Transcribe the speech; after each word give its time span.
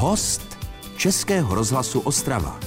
Host 0.00 0.58
Českého 0.96 1.54
rozhlasu 1.54 2.00
Ostrava. 2.00 2.60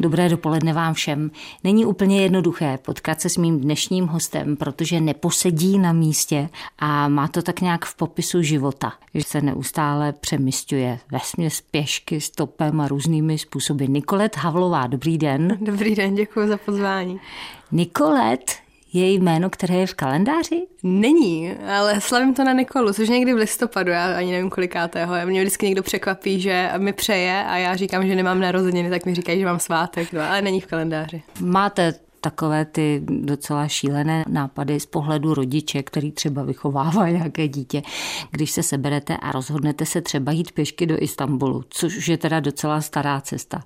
Dobré 0.00 0.28
dopoledne 0.28 0.72
vám 0.72 0.94
všem. 0.94 1.30
Není 1.64 1.86
úplně 1.86 2.22
jednoduché 2.22 2.78
potkat 2.78 3.20
se 3.20 3.28
s 3.28 3.36
mým 3.36 3.60
dnešním 3.60 4.06
hostem, 4.06 4.56
protože 4.56 5.00
neposedí 5.00 5.78
na 5.78 5.92
místě 5.92 6.48
a 6.78 7.08
má 7.08 7.28
to 7.28 7.42
tak 7.42 7.60
nějak 7.60 7.84
v 7.84 7.96
popisu 7.96 8.42
života, 8.42 8.92
že 9.14 9.22
se 9.22 9.40
neustále 9.40 10.12
přemysťuje 10.12 10.98
ve 11.12 11.18
směs 11.20 11.60
pěšky, 11.60 12.20
stopem 12.20 12.80
a 12.80 12.88
různými 12.88 13.38
způsoby. 13.38 13.84
Nikolet 13.88 14.36
Havlová, 14.36 14.86
dobrý 14.86 15.18
den. 15.18 15.58
Dobrý 15.60 15.94
den, 15.94 16.14
děkuji 16.14 16.48
za 16.48 16.56
pozvání. 16.56 17.20
Nikolet 17.72 18.67
je 18.92 19.12
jméno, 19.12 19.50
které 19.50 19.74
je 19.74 19.86
v 19.86 19.94
kalendáři? 19.94 20.66
Není, 20.82 21.52
ale 21.52 22.00
slavím 22.00 22.34
to 22.34 22.44
na 22.44 22.52
Nikolu, 22.52 22.92
což 22.92 23.08
někdy 23.08 23.34
v 23.34 23.36
listopadu, 23.36 23.90
já 23.90 24.16
ani 24.16 24.32
nevím 24.32 24.50
kolikátého. 24.50 25.14
Mě 25.24 25.40
vždycky 25.40 25.66
někdo 25.66 25.82
překvapí, 25.82 26.40
že 26.40 26.72
mi 26.78 26.92
přeje 26.92 27.44
a 27.44 27.56
já 27.56 27.76
říkám, 27.76 28.06
že 28.06 28.16
nemám 28.16 28.40
narozeniny, 28.40 28.90
tak 28.90 29.06
mi 29.06 29.14
říkají, 29.14 29.40
že 29.40 29.46
mám 29.46 29.58
svátek, 29.58 30.12
no, 30.12 30.20
ale 30.20 30.42
není 30.42 30.60
v 30.60 30.66
kalendáři. 30.66 31.22
Máte 31.40 31.94
takové 32.20 32.64
ty 32.64 33.02
docela 33.08 33.68
šílené 33.68 34.24
nápady 34.28 34.80
z 34.80 34.86
pohledu 34.86 35.34
rodiče, 35.34 35.82
který 35.82 36.12
třeba 36.12 36.42
vychovává 36.42 37.08
nějaké 37.08 37.48
dítě, 37.48 37.82
když 38.30 38.50
se 38.50 38.62
seberete 38.62 39.16
a 39.16 39.32
rozhodnete 39.32 39.86
se 39.86 40.00
třeba 40.00 40.32
jít 40.32 40.52
pěšky 40.52 40.86
do 40.86 41.02
Istanbulu, 41.02 41.64
což 41.68 42.08
je 42.08 42.18
teda 42.18 42.40
docela 42.40 42.80
stará 42.80 43.20
cesta. 43.20 43.62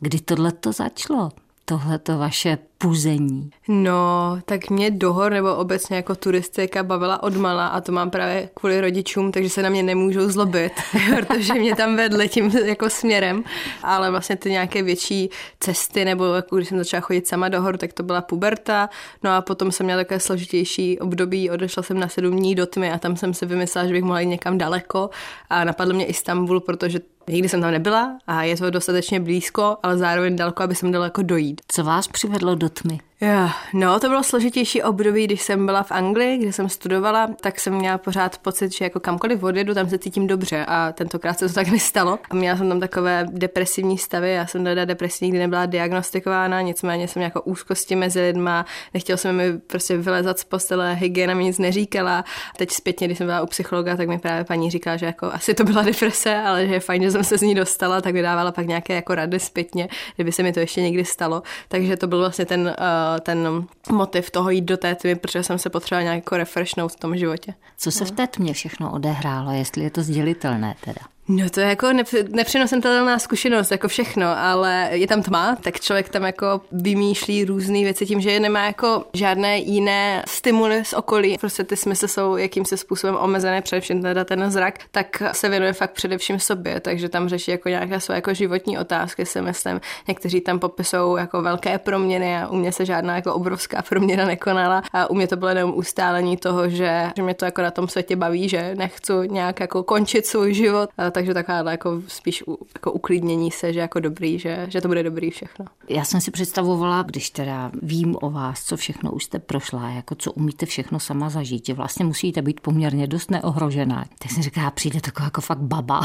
Kdy 0.00 0.20
tohle 0.20 0.52
to 0.52 0.72
začalo? 0.72 1.30
Tohleto 1.68 2.18
vaše 2.18 2.58
puzení? 2.78 3.50
No, 3.68 4.38
tak 4.44 4.70
mě 4.70 4.90
dohor 4.90 5.32
nebo 5.32 5.56
obecně 5.56 5.96
jako 5.96 6.14
turistika 6.14 6.82
bavila 6.82 7.22
odmala 7.22 7.66
a 7.66 7.80
to 7.80 7.92
mám 7.92 8.10
právě 8.10 8.48
kvůli 8.54 8.80
rodičům, 8.80 9.32
takže 9.32 9.50
se 9.50 9.62
na 9.62 9.68
mě 9.68 9.82
nemůžou 9.82 10.30
zlobit, 10.30 10.72
protože 11.16 11.54
mě 11.54 11.76
tam 11.76 11.96
vedli 11.96 12.28
tím 12.28 12.50
jako 12.64 12.90
směrem, 12.90 13.44
ale 13.82 14.10
vlastně 14.10 14.36
ty 14.36 14.50
nějaké 14.50 14.82
větší 14.82 15.30
cesty 15.60 16.04
nebo 16.04 16.24
jako 16.24 16.56
když 16.56 16.68
jsem 16.68 16.78
začala 16.78 17.00
chodit 17.00 17.28
sama 17.28 17.48
do 17.48 17.62
hor, 17.62 17.76
tak 17.76 17.92
to 17.92 18.02
byla 18.02 18.20
puberta, 18.20 18.88
no 19.22 19.30
a 19.30 19.40
potom 19.40 19.72
jsem 19.72 19.86
měla 19.86 20.00
takové 20.00 20.20
složitější 20.20 20.98
období, 20.98 21.50
odešla 21.50 21.82
jsem 21.82 22.00
na 22.00 22.08
sedm 22.08 22.36
dní 22.36 22.54
do 22.54 22.66
tmy 22.66 22.92
a 22.92 22.98
tam 22.98 23.16
jsem 23.16 23.34
si 23.34 23.46
vymyslela, 23.46 23.86
že 23.86 23.92
bych 23.92 24.02
mohla 24.02 24.20
jít 24.20 24.26
někam 24.26 24.58
daleko. 24.58 25.10
A 25.50 25.64
napadl 25.64 25.92
mě 25.92 26.06
Istanbul, 26.06 26.60
protože 26.60 27.00
Nikdy 27.28 27.48
jsem 27.48 27.60
tam 27.60 27.70
nebyla 27.70 28.18
a 28.26 28.42
je 28.42 28.56
to 28.56 28.70
dostatečně 28.70 29.20
blízko, 29.20 29.76
ale 29.82 29.98
zároveň 29.98 30.36
daleko, 30.36 30.62
aby 30.62 30.74
jsem 30.74 30.92
daleko 30.92 31.22
dojít. 31.22 31.60
Co 31.68 31.84
vás 31.84 32.08
přivedlo 32.08 32.54
do 32.54 32.68
tmy? 32.68 33.00
Jo, 33.20 33.50
no 33.74 34.00
to 34.00 34.08
bylo 34.08 34.22
složitější 34.22 34.82
období, 34.82 35.24
když 35.24 35.42
jsem 35.42 35.66
byla 35.66 35.82
v 35.82 35.92
Anglii, 35.92 36.38
kde 36.38 36.52
jsem 36.52 36.68
studovala, 36.68 37.30
tak 37.40 37.60
jsem 37.60 37.74
měla 37.74 37.98
pořád 37.98 38.38
pocit, 38.38 38.72
že 38.72 38.84
jako 38.84 39.00
kamkoliv 39.00 39.42
odjedu, 39.42 39.74
tam 39.74 39.88
se 39.88 39.98
cítím 39.98 40.26
dobře 40.26 40.64
a 40.68 40.92
tentokrát 40.92 41.38
se 41.38 41.48
to 41.48 41.54
tak 41.54 41.68
nestalo. 41.72 42.18
A 42.30 42.34
měla 42.34 42.56
jsem 42.56 42.68
tam 42.68 42.80
takové 42.80 43.26
depresivní 43.30 43.98
stavy, 43.98 44.32
já 44.32 44.46
jsem 44.46 44.64
teda 44.64 44.84
depresivní, 44.84 45.26
nikdy 45.26 45.38
nebyla 45.38 45.66
diagnostikována, 45.66 46.60
nicméně 46.60 47.08
jsem 47.08 47.22
jako 47.22 47.42
úzkosti 47.42 47.96
mezi 47.96 48.20
lidma, 48.20 48.66
nechtěla 48.94 49.16
jsem 49.16 49.36
mi 49.36 49.58
prostě 49.58 49.96
vylezat 49.96 50.38
z 50.38 50.44
postele, 50.44 50.94
hygiena 50.94 51.34
mi 51.34 51.44
nic 51.44 51.58
neříkala. 51.58 52.24
Teď 52.56 52.70
zpětně, 52.70 53.06
když 53.06 53.18
jsem 53.18 53.26
byla 53.26 53.40
u 53.40 53.46
psychologa, 53.46 53.96
tak 53.96 54.08
mi 54.08 54.18
právě 54.18 54.44
paní 54.44 54.70
říkala, 54.70 54.96
že 54.96 55.06
jako 55.06 55.26
asi 55.32 55.54
to 55.54 55.64
byla 55.64 55.82
deprese, 55.82 56.36
ale 56.36 56.66
že 56.66 56.74
je 56.74 56.80
fajn, 56.80 57.02
že 57.02 57.10
jsem 57.10 57.24
se 57.24 57.38
z 57.38 57.42
ní 57.42 57.54
dostala, 57.54 58.00
tak 58.00 58.14
mi 58.14 58.22
dávala 58.22 58.52
pak 58.52 58.66
nějaké 58.66 58.94
jako 58.94 59.14
rady 59.14 59.40
zpětně, 59.40 59.88
kdyby 60.16 60.32
se 60.32 60.42
mi 60.42 60.52
to 60.52 60.60
ještě 60.60 60.82
někdy 60.82 61.04
stalo. 61.04 61.42
Takže 61.68 61.96
to 61.96 62.06
byl 62.06 62.18
vlastně 62.18 62.44
ten 62.44 62.60
uh, 62.60 63.05
ten 63.20 63.66
motiv 63.90 64.30
toho 64.30 64.50
jít 64.50 64.64
do 64.64 64.76
té 64.76 64.94
tmy, 64.94 65.14
protože 65.14 65.42
jsem 65.42 65.58
se 65.58 65.70
potřebovala 65.70 66.02
nějak 66.02 66.16
jako 66.16 66.36
refreshnout 66.36 66.92
v 66.92 66.96
tom 66.96 67.16
životě. 67.16 67.54
Co 67.78 67.90
se 67.90 68.04
v 68.04 68.10
té 68.10 68.26
tmě 68.26 68.54
všechno 68.54 68.92
odehrálo, 68.92 69.50
jestli 69.50 69.82
je 69.82 69.90
to 69.90 70.02
sdělitelné 70.02 70.74
teda? 70.84 71.00
No 71.28 71.50
to 71.50 71.60
je 71.60 71.66
jako 71.66 71.86
nepřenositelná 72.28 73.18
zkušenost, 73.18 73.70
jako 73.70 73.88
všechno, 73.88 74.26
ale 74.38 74.88
je 74.92 75.06
tam 75.06 75.22
tma, 75.22 75.56
tak 75.60 75.80
člověk 75.80 76.08
tam 76.08 76.22
jako 76.22 76.60
vymýšlí 76.72 77.44
různé 77.44 77.78
věci 77.78 78.06
tím, 78.06 78.20
že 78.20 78.40
nemá 78.40 78.64
jako 78.64 79.04
žádné 79.12 79.58
jiné 79.58 80.22
stimuly 80.28 80.84
z 80.84 80.92
okolí. 80.92 81.38
Prostě 81.38 81.64
ty 81.64 81.76
smysly 81.76 82.08
jsou 82.08 82.36
jakýmsi 82.36 82.76
způsobem 82.76 83.16
omezené, 83.16 83.62
především 83.62 84.02
teda 84.02 84.24
ten 84.24 84.50
zrak, 84.50 84.78
tak 84.90 85.22
se 85.32 85.48
věnuje 85.48 85.72
fakt 85.72 85.90
především 85.90 86.40
sobě, 86.40 86.80
takže 86.80 87.08
tam 87.08 87.28
řeší 87.28 87.50
jako 87.50 87.68
nějaké 87.68 88.00
své 88.00 88.14
jako 88.14 88.34
životní 88.34 88.78
otázky, 88.78 89.26
si 89.26 89.42
myslím. 89.42 89.80
Někteří 90.08 90.40
tam 90.40 90.58
popisují 90.58 91.18
jako 91.18 91.42
velké 91.42 91.78
proměny 91.78 92.38
a 92.38 92.48
u 92.48 92.56
mě 92.56 92.72
se 92.72 92.86
žádná 92.86 93.16
jako 93.16 93.34
obrovská 93.34 93.82
proměna 93.82 94.24
nekonala 94.24 94.82
a 94.92 95.10
u 95.10 95.14
mě 95.14 95.26
to 95.28 95.36
bylo 95.36 95.48
jenom 95.48 95.72
ustálení 95.76 96.36
toho, 96.36 96.68
že, 96.68 97.10
že 97.16 97.22
mě 97.22 97.34
to 97.34 97.44
jako 97.44 97.62
na 97.62 97.70
tom 97.70 97.88
světě 97.88 98.16
baví, 98.16 98.48
že 98.48 98.74
nechci 98.74 99.12
nějak 99.26 99.60
jako 99.60 99.82
končit 99.82 100.26
svůj 100.26 100.54
život 100.54 100.90
takže 101.16 101.34
taková 101.34 101.70
jako 101.70 102.02
spíš 102.06 102.44
jako 102.74 102.92
uklidnění 102.92 103.50
se, 103.50 103.72
že 103.72 103.80
jako 103.80 104.00
dobrý, 104.00 104.38
že, 104.38 104.66
že 104.70 104.80
to 104.80 104.88
bude 104.88 105.02
dobrý 105.02 105.30
všechno. 105.30 105.64
Já 105.88 106.04
jsem 106.04 106.20
si 106.20 106.30
představovala, 106.30 107.02
když 107.02 107.30
teda 107.30 107.70
vím 107.82 108.16
o 108.20 108.30
vás, 108.30 108.64
co 108.64 108.76
všechno 108.76 109.12
už 109.12 109.24
jste 109.24 109.38
prošla, 109.38 109.90
jako 109.90 110.14
co 110.14 110.32
umíte 110.32 110.66
všechno 110.66 111.00
sama 111.00 111.30
zažít, 111.30 111.66
že 111.66 111.74
vlastně 111.74 112.04
musíte 112.04 112.42
být 112.42 112.60
poměrně 112.60 113.06
dost 113.06 113.30
neohrožená. 113.30 114.04
Tak 114.18 114.30
jsem 114.30 114.42
říkala, 114.42 114.70
přijde 114.70 115.00
taková 115.00 115.24
jako 115.24 115.40
fakt 115.40 115.60
baba, 115.60 116.00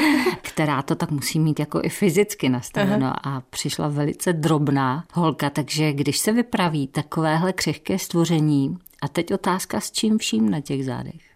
která 0.42 0.82
to 0.82 0.94
tak 0.94 1.10
musí 1.10 1.40
mít 1.40 1.60
jako 1.60 1.80
i 1.82 1.88
fyzicky 1.88 2.48
nastaveno 2.48 3.06
Aha. 3.06 3.36
a 3.36 3.40
přišla 3.40 3.88
velice 3.88 4.32
drobná 4.32 5.04
holka, 5.12 5.50
takže 5.50 5.92
když 5.92 6.18
se 6.18 6.32
vypraví 6.32 6.86
takovéhle 6.86 7.52
křehké 7.52 7.98
stvoření, 7.98 8.78
a 9.02 9.08
teď 9.08 9.32
otázka, 9.32 9.80
s 9.80 9.90
čím 9.90 10.18
vším 10.18 10.50
na 10.50 10.60
těch 10.60 10.84
zádech? 10.84 11.31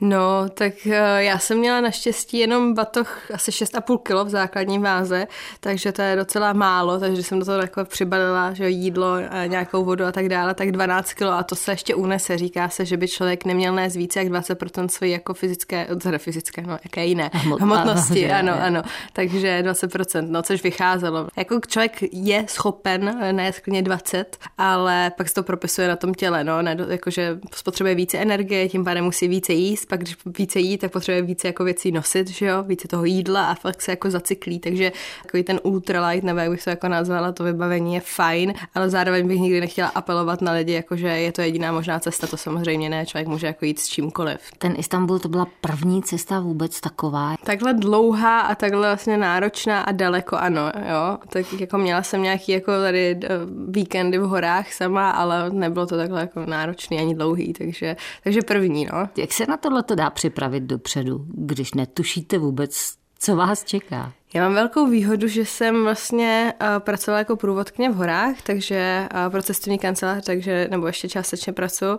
No, 0.00 0.48
tak 0.54 0.86
eh, 0.86 1.24
já 1.24 1.38
jsem 1.38 1.58
měla 1.58 1.80
naštěstí 1.80 2.38
jenom 2.38 2.74
batoh 2.74 3.30
asi 3.34 3.50
6,5 3.50 3.98
kg 3.98 4.26
v 4.26 4.28
základní 4.28 4.78
váze, 4.78 5.26
takže 5.60 5.92
to 5.92 6.02
je 6.02 6.16
docela 6.16 6.52
málo, 6.52 7.00
takže 7.00 7.22
jsem 7.22 7.38
do 7.38 7.44
toho 7.44 7.58
takhle 7.58 7.84
přibalila, 7.84 8.52
že 8.52 8.70
jídlo, 8.70 9.16
nějakou 9.46 9.84
vodu 9.84 10.04
a 10.04 10.12
tak 10.12 10.28
dále, 10.28 10.54
tak 10.54 10.72
12 10.72 11.12
kg 11.12 11.22
a 11.22 11.42
to 11.42 11.54
se 11.54 11.72
ještě 11.72 11.94
unese. 11.94 12.38
Říká 12.38 12.68
se, 12.68 12.84
že 12.84 12.96
by 12.96 13.08
člověk 13.08 13.44
neměl 13.44 13.74
nést 13.74 13.96
více 13.96 14.18
jak 14.18 14.28
20% 14.28 14.88
své 14.88 15.08
jako 15.08 15.34
fyzické, 15.34 15.88
teda 16.02 16.18
fyzické, 16.18 16.62
no 16.62 16.78
jaké 16.84 17.06
jiné, 17.06 17.30
Hmot, 17.32 17.60
hmotnosti, 17.60 18.30
ano, 18.30 18.52
ano, 18.52 18.62
ano, 18.62 18.82
takže 19.12 19.62
20%, 19.62 20.26
no 20.28 20.42
což 20.42 20.62
vycházelo. 20.62 21.28
Jako 21.36 21.60
člověk 21.68 22.02
je 22.12 22.44
schopen 22.48 23.32
nést 23.32 23.60
klidně 23.60 23.82
20, 23.82 24.36
ale 24.58 25.12
pak 25.16 25.28
se 25.28 25.34
to 25.34 25.42
propisuje 25.42 25.88
na 25.88 25.96
tom 25.96 26.14
těle, 26.14 26.44
no, 26.44 26.62
ne, 26.62 26.76
jakože 26.88 27.38
spotřebuje 27.54 27.94
více 27.94 28.18
energie, 28.18 28.68
tím 28.68 28.84
pádem 28.84 29.04
musí 29.04 29.28
více 29.28 29.52
jíst, 29.52 29.87
pak 29.88 30.00
když 30.00 30.16
více 30.38 30.60
jí, 30.60 30.78
tak 30.78 30.92
potřebuje 30.92 31.22
více 31.22 31.46
jako 31.46 31.64
věcí 31.64 31.92
nosit, 31.92 32.28
že 32.28 32.46
jo, 32.46 32.62
více 32.62 32.88
toho 32.88 33.04
jídla 33.04 33.46
a 33.46 33.54
fakt 33.54 33.82
se 33.82 33.92
jako 33.92 34.10
zacyklí, 34.10 34.58
takže 34.58 34.92
takový 35.22 35.42
ten 35.42 35.60
ultralight, 35.62 36.24
nebo 36.24 36.40
jak 36.40 36.50
bych 36.50 36.64
to 36.64 36.70
jako 36.70 36.88
nazvala, 36.88 37.32
to 37.32 37.44
vybavení 37.44 37.94
je 37.94 38.00
fajn, 38.00 38.54
ale 38.74 38.90
zároveň 38.90 39.28
bych 39.28 39.40
nikdy 39.40 39.60
nechtěla 39.60 39.88
apelovat 39.88 40.40
na 40.40 40.52
lidi, 40.52 40.72
jako 40.72 40.96
že 40.96 41.08
je 41.08 41.32
to 41.32 41.40
jediná 41.40 41.72
možná 41.72 42.00
cesta, 42.00 42.26
to 42.26 42.36
samozřejmě 42.36 42.88
ne, 42.90 43.06
člověk 43.06 43.28
může 43.28 43.46
jako 43.46 43.64
jít 43.64 43.78
s 43.78 43.88
čímkoliv. 43.88 44.38
Ten 44.58 44.74
Istanbul 44.78 45.18
to 45.18 45.28
byla 45.28 45.46
první 45.60 46.02
cesta 46.02 46.40
vůbec 46.40 46.80
taková. 46.80 47.36
Takhle 47.44 47.74
dlouhá 47.74 48.40
a 48.40 48.54
takhle 48.54 48.88
vlastně 48.88 49.16
náročná 49.16 49.80
a 49.80 49.92
daleko 49.92 50.36
ano, 50.36 50.72
jo. 50.90 51.18
Tak 51.28 51.60
jako 51.60 51.78
měla 51.78 52.02
jsem 52.02 52.22
nějaký 52.22 52.52
jako 52.52 52.72
tady 52.72 53.18
eh, 53.24 53.28
víkendy 53.68 54.18
v 54.18 54.22
horách 54.22 54.72
sama, 54.72 55.10
ale 55.10 55.50
nebylo 55.50 55.86
to 55.86 55.96
takhle 55.96 56.20
jako 56.20 56.46
náročný 56.46 56.98
ani 56.98 57.14
dlouhý, 57.14 57.52
takže, 57.52 57.96
takže 58.24 58.42
první, 58.42 58.88
no. 58.92 59.08
Jak 59.16 59.32
se 59.32 59.46
na 59.46 59.56
tohle 59.56 59.77
tohle 59.78 59.86
to 59.86 59.94
dá 59.94 60.10
připravit 60.10 60.62
dopředu, 60.62 61.26
když 61.28 61.74
netušíte 61.74 62.38
vůbec, 62.38 62.94
co 63.18 63.36
vás 63.36 63.64
čeká? 63.64 64.12
Já 64.34 64.42
mám 64.42 64.54
velkou 64.54 64.86
výhodu, 64.86 65.28
že 65.28 65.44
jsem 65.44 65.84
vlastně 65.84 66.54
uh, 66.60 66.68
pracovala 66.78 67.18
jako 67.18 67.36
průvodkyně 67.36 67.90
v 67.90 67.94
horách, 67.94 68.34
takže 68.42 69.08
uh, 69.14 69.32
pro 69.32 69.42
cestovní 69.42 69.78
kancelář, 69.78 70.24
takže, 70.24 70.68
nebo 70.70 70.86
ještě 70.86 71.08
částečně 71.08 71.52
pracuji, 71.52 71.90
uh, 71.90 71.98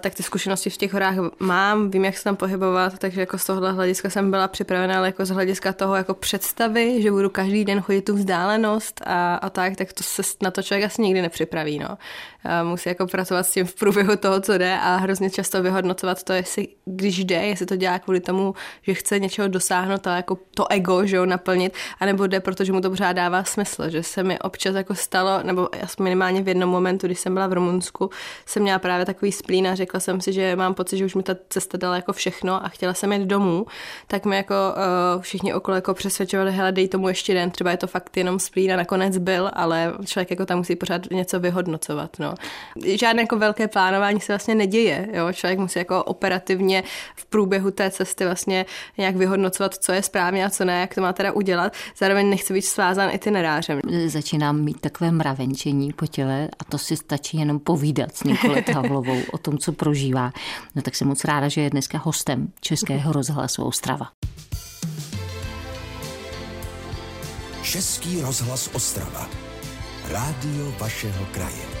tak 0.00 0.14
ty 0.14 0.22
zkušenosti 0.22 0.70
v 0.70 0.76
těch 0.76 0.92
horách 0.92 1.14
mám, 1.38 1.90
vím, 1.90 2.04
jak 2.04 2.18
se 2.18 2.24
tam 2.24 2.36
pohybovat, 2.36 2.98
takže 2.98 3.20
jako 3.20 3.38
z 3.38 3.46
tohohle 3.46 3.72
hlediska 3.72 4.10
jsem 4.10 4.30
byla 4.30 4.48
připravena, 4.48 4.98
ale 4.98 5.08
jako 5.08 5.24
z 5.24 5.30
hlediska 5.30 5.72
toho 5.72 5.94
jako 5.94 6.14
představy, 6.14 7.02
že 7.02 7.10
budu 7.10 7.30
každý 7.30 7.64
den 7.64 7.80
chodit 7.80 8.02
tu 8.02 8.14
vzdálenost 8.14 9.00
a, 9.06 9.34
a 9.34 9.50
tak, 9.50 9.76
tak 9.76 9.92
to 9.92 10.02
se 10.02 10.22
na 10.42 10.50
to 10.50 10.62
člověk 10.62 10.86
asi 10.86 11.02
nikdy 11.02 11.22
nepřipraví, 11.22 11.78
no. 11.78 11.98
Musí 12.62 12.88
jako 12.88 13.06
pracovat 13.06 13.42
s 13.42 13.52
tím 13.52 13.66
v 13.66 13.74
průběhu 13.74 14.16
toho, 14.16 14.40
co 14.40 14.58
jde 14.58 14.78
a 14.82 14.96
hrozně 14.96 15.30
často 15.30 15.62
vyhodnocovat 15.62 16.22
to, 16.22 16.32
jestli 16.32 16.68
když 16.84 17.24
jde, 17.24 17.34
jestli 17.34 17.66
to 17.66 17.76
dělá 17.76 17.98
kvůli 17.98 18.20
tomu, 18.20 18.54
že 18.82 18.94
chce 18.94 19.18
něčeho 19.18 19.48
dosáhnout, 19.48 20.06
ale 20.06 20.16
jako 20.16 20.38
to 20.54 20.70
ego, 20.70 21.06
že 21.06 21.16
jo, 21.16 21.26
splnit, 21.50 21.74
anebo 22.00 22.26
jde, 22.26 22.40
protože 22.40 22.72
mu 22.72 22.80
to 22.80 22.90
pořád 22.90 23.12
dává 23.12 23.44
smysl, 23.44 23.90
že 23.90 24.02
se 24.02 24.22
mi 24.22 24.38
občas 24.38 24.74
jako 24.74 24.94
stalo, 24.94 25.42
nebo 25.42 25.68
minimálně 26.00 26.42
v 26.42 26.48
jednom 26.48 26.70
momentu, 26.70 27.06
když 27.06 27.20
jsem 27.20 27.34
byla 27.34 27.46
v 27.46 27.52
Rumunsku, 27.52 28.10
jsem 28.46 28.62
měla 28.62 28.78
právě 28.78 29.06
takový 29.06 29.32
splín 29.32 29.68
a 29.68 29.74
řekla 29.74 30.00
jsem 30.00 30.20
si, 30.20 30.32
že 30.32 30.56
mám 30.56 30.74
pocit, 30.74 30.96
že 30.96 31.04
už 31.04 31.14
mi 31.14 31.22
ta 31.22 31.36
cesta 31.48 31.78
dala 31.78 31.96
jako 31.96 32.12
všechno 32.12 32.64
a 32.64 32.68
chtěla 32.68 32.94
jsem 32.94 33.12
jít 33.12 33.26
domů, 33.26 33.66
tak 34.06 34.24
mi 34.24 34.36
jako 34.36 34.54
uh, 34.54 35.22
všichni 35.22 35.54
okolo 35.54 35.74
jako 35.74 35.94
přesvědčovali, 35.94 36.52
hele, 36.52 36.72
dej 36.72 36.88
tomu 36.88 37.08
ještě 37.08 37.34
den, 37.34 37.50
třeba 37.50 37.70
je 37.70 37.76
to 37.76 37.86
fakt 37.86 38.16
jenom 38.16 38.38
splín 38.38 38.72
a 38.72 38.76
nakonec 38.76 39.18
byl, 39.18 39.50
ale 39.52 39.92
člověk 40.06 40.30
jako 40.30 40.46
tam 40.46 40.58
musí 40.58 40.76
pořád 40.76 41.10
něco 41.10 41.40
vyhodnocovat. 41.40 42.18
No. 42.18 42.34
Žádné 42.84 43.22
jako 43.22 43.36
velké 43.36 43.68
plánování 43.68 44.20
se 44.20 44.32
vlastně 44.32 44.54
neděje. 44.54 45.08
Jo? 45.12 45.32
Člověk 45.32 45.58
musí 45.58 45.78
jako 45.78 46.04
operativně 46.04 46.82
v 47.16 47.26
průběhu 47.26 47.70
té 47.70 47.90
cesty 47.90 48.24
vlastně 48.24 48.66
nějak 48.98 49.16
vyhodnocovat, 49.16 49.74
co 49.74 49.92
je 49.92 50.02
správně 50.02 50.44
a 50.44 50.50
co 50.50 50.64
ne, 50.64 50.80
jak 50.80 50.94
to 50.94 51.00
má 51.00 51.12
teda 51.12 51.32
udělat. 51.40 51.72
Zároveň 51.98 52.30
nechce 52.30 52.54
být 52.54 52.62
svázán 52.62 53.10
itinerářem. 53.12 53.80
Začínám 54.06 54.60
mít 54.60 54.80
takové 54.80 55.10
mravenčení 55.10 55.92
po 55.92 56.06
těle 56.06 56.48
a 56.58 56.64
to 56.64 56.78
si 56.78 56.96
stačí 56.96 57.36
jenom 57.36 57.58
povídat 57.58 58.16
s 58.16 58.24
Nikolou 58.24 58.54
Havlovou 58.74 59.20
o 59.32 59.38
tom, 59.38 59.58
co 59.58 59.72
prožívá. 59.72 60.32
No 60.74 60.82
tak 60.82 60.94
jsem 60.94 61.08
moc 61.08 61.24
ráda, 61.24 61.48
že 61.48 61.60
je 61.60 61.70
dneska 61.70 61.98
hostem 61.98 62.52
Českého 62.60 63.12
rozhlasu 63.12 63.64
Ostrava. 63.64 64.06
Český 67.62 68.20
rozhlas 68.20 68.70
Ostrava. 68.72 69.28
Rádio 70.10 70.74
vašeho 70.78 71.26
kraje. 71.32 71.79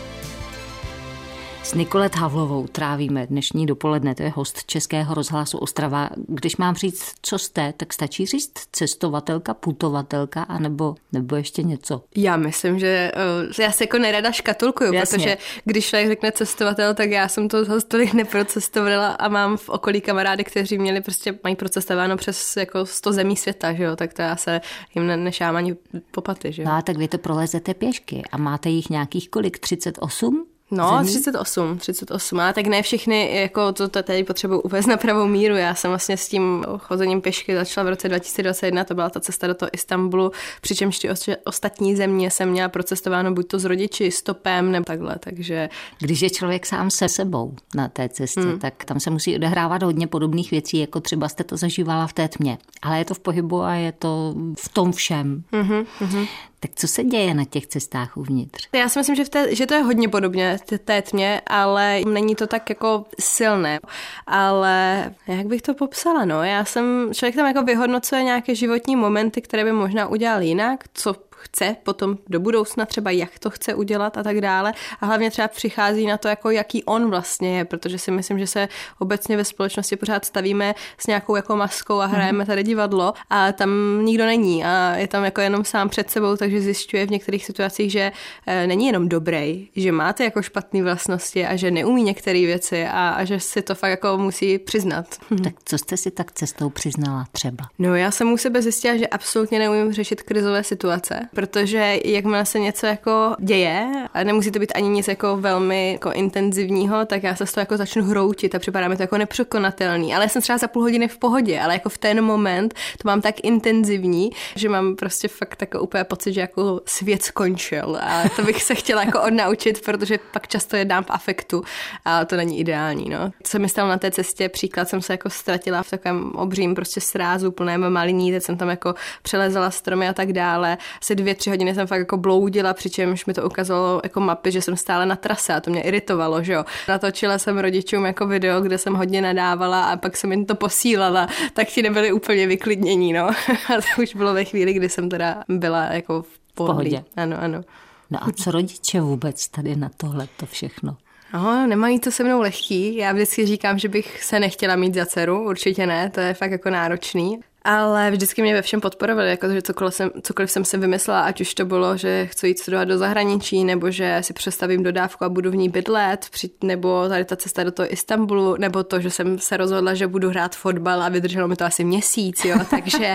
S 1.70 1.74
Nikolet 1.74 2.16
Havlovou 2.16 2.66
trávíme 2.66 3.26
dnešní 3.26 3.66
dopoledne, 3.66 4.14
to 4.14 4.22
je 4.22 4.28
host 4.28 4.64
Českého 4.64 5.14
rozhlasu 5.14 5.58
Ostrava. 5.58 6.10
Když 6.28 6.56
mám 6.56 6.74
říct, 6.74 7.14
co 7.22 7.38
jste, 7.38 7.74
tak 7.76 7.92
stačí 7.92 8.26
říct 8.26 8.52
cestovatelka, 8.72 9.54
putovatelka, 9.54 10.42
anebo, 10.42 10.94
nebo 11.12 11.36
ještě 11.36 11.62
něco? 11.62 12.02
Já 12.16 12.36
myslím, 12.36 12.78
že 12.78 13.12
uh, 13.46 13.52
já 13.60 13.72
se 13.72 13.84
jako 13.84 13.98
nerada 13.98 14.32
škatulkuju, 14.32 14.92
Jasně. 14.92 15.18
protože 15.18 15.38
když 15.64 15.88
člověk 15.88 16.08
řekne 16.08 16.32
cestovatel, 16.32 16.94
tak 16.94 17.10
já 17.10 17.28
jsem 17.28 17.48
to 17.48 17.64
zase 17.64 17.86
tolik 17.86 18.12
neprocestovala 18.12 19.08
a 19.08 19.28
mám 19.28 19.56
v 19.56 19.68
okolí 19.68 20.00
kamarády, 20.00 20.44
kteří 20.44 20.78
měli 20.78 21.00
prostě, 21.00 21.38
mají 21.44 21.56
procestováno 21.56 22.16
přes 22.16 22.56
jako 22.56 22.86
100 22.86 23.12
zemí 23.12 23.36
světa, 23.36 23.72
že 23.72 23.82
jo, 23.82 23.96
tak 23.96 24.12
to 24.12 24.22
já 24.22 24.36
se 24.36 24.60
jim 24.94 25.06
ne, 25.06 25.16
nešám 25.16 25.56
ani 25.56 25.76
popaty, 26.10 26.52
že 26.52 26.62
jo. 26.62 26.68
No 26.68 26.74
a 26.74 26.82
tak 26.82 26.96
vy 26.96 27.08
to 27.08 27.18
prolezete 27.18 27.74
pěšky 27.74 28.22
a 28.32 28.36
máte 28.36 28.68
jich 28.68 28.90
nějakých 28.90 29.28
kolik, 29.28 29.58
38? 29.58 30.46
No, 30.70 30.90
zemí? 30.96 31.08
38, 31.08 31.78
38, 31.78 32.40
ale 32.40 32.52
tak 32.52 32.66
ne 32.66 32.82
všechny, 32.82 33.40
jako 33.40 33.72
to, 33.72 33.88
to 33.88 34.02
tady 34.02 34.24
potřebuji 34.24 34.60
uvést 34.60 34.86
na 34.86 34.96
pravou 34.96 35.26
míru. 35.26 35.56
Já 35.56 35.74
jsem 35.74 35.90
vlastně 35.90 36.16
s 36.16 36.28
tím 36.28 36.64
chozením 36.78 37.20
pěšky 37.20 37.54
začala 37.54 37.84
v 37.84 37.88
roce 37.88 38.08
2021, 38.08 38.84
to 38.84 38.94
byla 38.94 39.10
ta 39.10 39.20
cesta 39.20 39.46
do 39.46 39.54
toho 39.54 39.70
Istanbulu, 39.72 40.32
přičemž 40.60 40.98
ty 40.98 41.08
ostatní 41.44 41.96
země 41.96 42.30
jsem 42.30 42.50
měla 42.50 42.68
procestováno 42.68 43.32
buď 43.32 43.46
to 43.48 43.58
s 43.58 43.64
rodiči, 43.64 44.10
stopem 44.10 44.72
nebo 44.72 44.84
takhle, 44.84 45.16
takže... 45.18 45.68
Když 45.98 46.20
je 46.20 46.30
člověk 46.30 46.66
sám 46.66 46.90
se 46.90 47.08
sebou 47.08 47.54
na 47.74 47.88
té 47.88 48.08
cestě, 48.08 48.40
hmm. 48.40 48.58
tak 48.58 48.84
tam 48.84 49.00
se 49.00 49.10
musí 49.10 49.36
odehrávat 49.36 49.82
hodně 49.82 50.06
podobných 50.06 50.50
věcí, 50.50 50.78
jako 50.78 51.00
třeba 51.00 51.28
jste 51.28 51.44
to 51.44 51.56
zažívala 51.56 52.06
v 52.06 52.12
té 52.12 52.28
tmě. 52.28 52.58
Ale 52.82 52.98
je 52.98 53.04
to 53.04 53.14
v 53.14 53.18
pohybu 53.20 53.62
a 53.62 53.74
je 53.74 53.92
to 53.92 54.34
v 54.58 54.68
tom 54.68 54.92
všem. 54.92 55.42
Mm-hmm, 55.52 55.86
mm-hmm. 56.00 56.28
Tak 56.60 56.70
co 56.74 56.88
se 56.88 57.04
děje 57.04 57.34
na 57.34 57.44
těch 57.44 57.66
cestách 57.66 58.16
uvnitř? 58.16 58.68
Já 58.72 58.88
si 58.88 58.98
myslím, 58.98 59.16
že, 59.16 59.24
v 59.24 59.28
té, 59.28 59.54
že 59.54 59.66
to 59.66 59.74
je 59.74 59.82
hodně 59.82 60.08
podobně 60.08 60.58
té 60.84 61.02
tmě, 61.02 61.40
ale 61.46 62.00
není 62.08 62.34
to 62.34 62.46
tak 62.46 62.68
jako 62.68 63.04
silné. 63.20 63.80
Ale 64.26 65.10
jak 65.26 65.46
bych 65.46 65.62
to 65.62 65.74
popsala, 65.74 66.24
no? 66.24 66.44
Já 66.44 66.64
jsem, 66.64 67.10
člověk 67.14 67.36
tam 67.36 67.46
jako 67.46 67.62
vyhodnocuje 67.62 68.22
nějaké 68.22 68.54
životní 68.54 68.96
momenty, 68.96 69.40
které 69.40 69.64
by 69.64 69.72
možná 69.72 70.06
udělal 70.06 70.42
jinak, 70.42 70.84
co 70.94 71.14
chce 71.40 71.76
potom 71.82 72.18
do 72.28 72.40
budoucna, 72.40 72.86
třeba 72.86 73.10
jak 73.10 73.38
to 73.38 73.50
chce 73.50 73.74
udělat 73.74 74.18
a 74.18 74.22
tak 74.22 74.40
dále. 74.40 74.72
A 75.00 75.06
hlavně 75.06 75.30
třeba 75.30 75.48
přichází 75.48 76.06
na 76.06 76.18
to, 76.18 76.28
jako 76.28 76.50
jaký 76.50 76.84
on 76.84 77.10
vlastně 77.10 77.58
je, 77.58 77.64
protože 77.64 77.98
si 77.98 78.10
myslím, 78.10 78.38
že 78.38 78.46
se 78.46 78.68
obecně 78.98 79.36
ve 79.36 79.44
společnosti 79.44 79.96
pořád 79.96 80.24
stavíme 80.24 80.74
s 80.98 81.06
nějakou 81.06 81.36
jako 81.36 81.56
maskou 81.56 82.00
a 82.00 82.06
hrajeme 82.06 82.38
mhm. 82.38 82.46
tady 82.46 82.62
divadlo 82.62 83.12
a 83.30 83.52
tam 83.52 83.70
nikdo 84.04 84.24
není 84.24 84.64
a 84.64 84.96
je 84.96 85.08
tam 85.08 85.24
jako 85.24 85.40
jenom 85.40 85.64
sám 85.64 85.88
před 85.88 86.10
sebou, 86.10 86.36
takže 86.36 86.60
zjišťuje 86.60 87.06
v 87.06 87.10
některých 87.10 87.44
situacích, 87.44 87.92
že 87.92 88.12
e, 88.46 88.66
není 88.66 88.86
jenom 88.86 89.08
dobrý, 89.08 89.68
že 89.76 89.92
máte 89.92 90.24
jako 90.24 90.42
špatné 90.42 90.82
vlastnosti 90.82 91.46
a 91.46 91.56
že 91.56 91.70
neumí 91.70 92.02
některé 92.02 92.46
věci 92.46 92.86
a, 92.86 93.08
a 93.08 93.24
že 93.24 93.40
si 93.40 93.62
to 93.62 93.74
fakt 93.74 93.90
jako 93.90 94.18
musí 94.18 94.58
přiznat. 94.58 95.06
Tak 95.44 95.54
co 95.64 95.78
jste 95.78 95.96
si 95.96 96.10
tak 96.10 96.32
cestou 96.32 96.70
přiznala 96.70 97.24
třeba? 97.32 97.64
No 97.78 97.94
já 97.94 98.10
jsem 98.10 98.32
u 98.32 98.36
sebe 98.36 98.62
zjistila, 98.62 98.96
že 98.96 99.06
absolutně 99.06 99.58
neumím 99.58 99.92
řešit 99.92 100.22
krizové 100.22 100.64
situace 100.64 101.28
protože 101.34 101.98
jakmile 102.04 102.46
se 102.46 102.58
něco 102.58 102.86
jako 102.86 103.36
děje, 103.38 103.90
a 104.14 104.24
nemusí 104.24 104.50
to 104.50 104.58
být 104.58 104.72
ani 104.74 104.88
nic 104.88 105.08
jako 105.08 105.36
velmi 105.36 105.92
jako 105.92 106.12
intenzivního, 106.12 107.06
tak 107.06 107.22
já 107.22 107.36
se 107.36 107.46
z 107.46 107.52
toho 107.52 107.62
jako 107.62 107.76
začnu 107.76 108.04
hroutit 108.04 108.54
a 108.54 108.58
připadá 108.58 108.88
mi 108.88 108.96
to 108.96 109.02
jako 109.02 109.18
nepřekonatelný. 109.18 110.14
Ale 110.14 110.28
jsem 110.28 110.42
třeba 110.42 110.58
za 110.58 110.68
půl 110.68 110.82
hodiny 110.82 111.08
v 111.08 111.18
pohodě, 111.18 111.60
ale 111.60 111.74
jako 111.74 111.88
v 111.88 111.98
ten 111.98 112.22
moment 112.22 112.74
to 112.74 113.08
mám 113.08 113.20
tak 113.20 113.34
intenzivní, 113.42 114.30
že 114.56 114.68
mám 114.68 114.96
prostě 114.96 115.28
fakt 115.28 115.60
jako 115.60 115.80
úplně 115.80 116.04
pocit, 116.04 116.32
že 116.32 116.40
jako 116.40 116.80
svět 116.86 117.22
skončil. 117.22 117.98
A 118.02 118.28
to 118.36 118.42
bych 118.42 118.62
se 118.62 118.74
chtěla 118.74 119.04
jako 119.04 119.22
odnaučit, 119.22 119.84
protože 119.84 120.18
pak 120.32 120.48
často 120.48 120.76
jednám 120.76 121.04
v 121.04 121.10
afektu 121.10 121.62
a 122.04 122.24
to 122.24 122.36
není 122.36 122.60
ideální. 122.60 123.08
No. 123.08 123.30
Co 123.42 123.58
mi 123.58 123.68
stalo 123.68 123.88
na 123.88 123.98
té 123.98 124.10
cestě, 124.10 124.48
příklad 124.48 124.88
jsem 124.88 125.02
se 125.02 125.12
jako 125.12 125.30
ztratila 125.30 125.82
v 125.82 125.90
takovém 125.90 126.32
obřím 126.32 126.74
prostě 126.74 127.00
srázu 127.00 127.50
plném 127.50 127.92
maliní, 127.92 128.32
teď 128.32 128.42
jsem 128.42 128.56
tam 128.56 128.68
jako 128.68 128.94
přelezala 129.22 129.70
stromy 129.70 130.08
a 130.08 130.12
tak 130.12 130.32
dále. 130.32 130.78
Asi 131.00 131.14
dvě, 131.20 131.34
tři 131.34 131.50
hodiny 131.50 131.74
jsem 131.74 131.86
fakt 131.86 131.98
jako 131.98 132.16
bloudila, 132.16 132.74
přičemž 132.74 133.26
mi 133.26 133.34
to 133.34 133.46
ukazovalo 133.46 134.00
jako 134.04 134.20
mapy, 134.20 134.52
že 134.52 134.62
jsem 134.62 134.76
stále 134.76 135.06
na 135.06 135.16
trase 135.16 135.54
a 135.54 135.60
to 135.60 135.70
mě 135.70 135.82
iritovalo, 135.82 136.42
že 136.42 136.52
jo. 136.52 136.64
Natočila 136.88 137.38
jsem 137.38 137.58
rodičům 137.58 138.04
jako 138.04 138.26
video, 138.26 138.60
kde 138.60 138.78
jsem 138.78 138.94
hodně 138.94 139.22
nadávala 139.22 139.84
a 139.84 139.96
pak 139.96 140.16
jsem 140.16 140.32
jim 140.32 140.46
to 140.46 140.54
posílala, 140.54 141.28
tak 141.52 141.68
ti 141.68 141.82
nebyli 141.82 142.12
úplně 142.12 142.46
vyklidnění, 142.46 143.12
no. 143.12 143.26
a 143.48 143.74
to 143.76 144.02
už 144.02 144.14
bylo 144.14 144.34
ve 144.34 144.44
chvíli, 144.44 144.72
kdy 144.72 144.88
jsem 144.88 145.08
teda 145.08 145.44
byla 145.48 145.84
jako 145.84 146.22
v 146.22 146.54
pohodě. 146.54 146.90
pohodě. 146.90 147.04
Ano, 147.16 147.36
ano. 147.40 147.62
No 148.10 148.24
a 148.24 148.32
co 148.32 148.50
rodiče 148.50 149.00
vůbec 149.00 149.48
tady 149.48 149.76
na 149.76 149.90
tohle 149.96 150.28
to 150.36 150.46
všechno? 150.46 150.96
No, 151.32 151.66
nemají 151.66 152.00
to 152.00 152.10
se 152.10 152.24
mnou 152.24 152.40
lehký. 152.40 152.96
Já 152.96 153.12
vždycky 153.12 153.46
říkám, 153.46 153.78
že 153.78 153.88
bych 153.88 154.24
se 154.24 154.40
nechtěla 154.40 154.76
mít 154.76 154.94
za 154.94 155.06
dceru, 155.06 155.48
určitě 155.48 155.86
ne, 155.86 156.10
to 156.10 156.20
je 156.20 156.34
fakt 156.34 156.50
jako 156.50 156.70
náročný 156.70 157.40
ale 157.62 158.10
vždycky 158.10 158.42
mě 158.42 158.54
ve 158.54 158.62
všem 158.62 158.80
podporovali, 158.80 159.30
jako 159.30 159.48
že 159.48 159.62
cokoliv 159.62 159.94
jsem, 159.94 160.10
cokoliv 160.22 160.50
jsem 160.50 160.64
si 160.64 160.78
vymyslela, 160.78 161.20
ať 161.20 161.40
už 161.40 161.54
to 161.54 161.64
bylo, 161.64 161.96
že 161.96 162.26
chci 162.26 162.48
jít 162.48 162.58
studovat 162.58 162.84
do 162.84 162.98
zahraničí, 162.98 163.64
nebo 163.64 163.90
že 163.90 164.18
si 164.20 164.32
přestavím 164.32 164.82
dodávku 164.82 165.24
a 165.24 165.28
budu 165.28 165.50
v 165.50 165.56
ní 165.56 165.68
bydlet, 165.68 166.26
nebo 166.62 167.08
tady 167.08 167.24
ta 167.24 167.36
cesta 167.36 167.64
do 167.64 167.72
toho 167.72 167.92
Istanbulu, 167.92 168.56
nebo 168.56 168.84
to, 168.84 169.00
že 169.00 169.10
jsem 169.10 169.38
se 169.38 169.56
rozhodla, 169.56 169.94
že 169.94 170.06
budu 170.06 170.30
hrát 170.30 170.56
fotbal 170.56 171.02
a 171.02 171.08
vydrželo 171.08 171.48
mi 171.48 171.56
to 171.56 171.64
asi 171.64 171.84
měsíc, 171.84 172.44
jo, 172.44 172.56
takže 172.70 173.14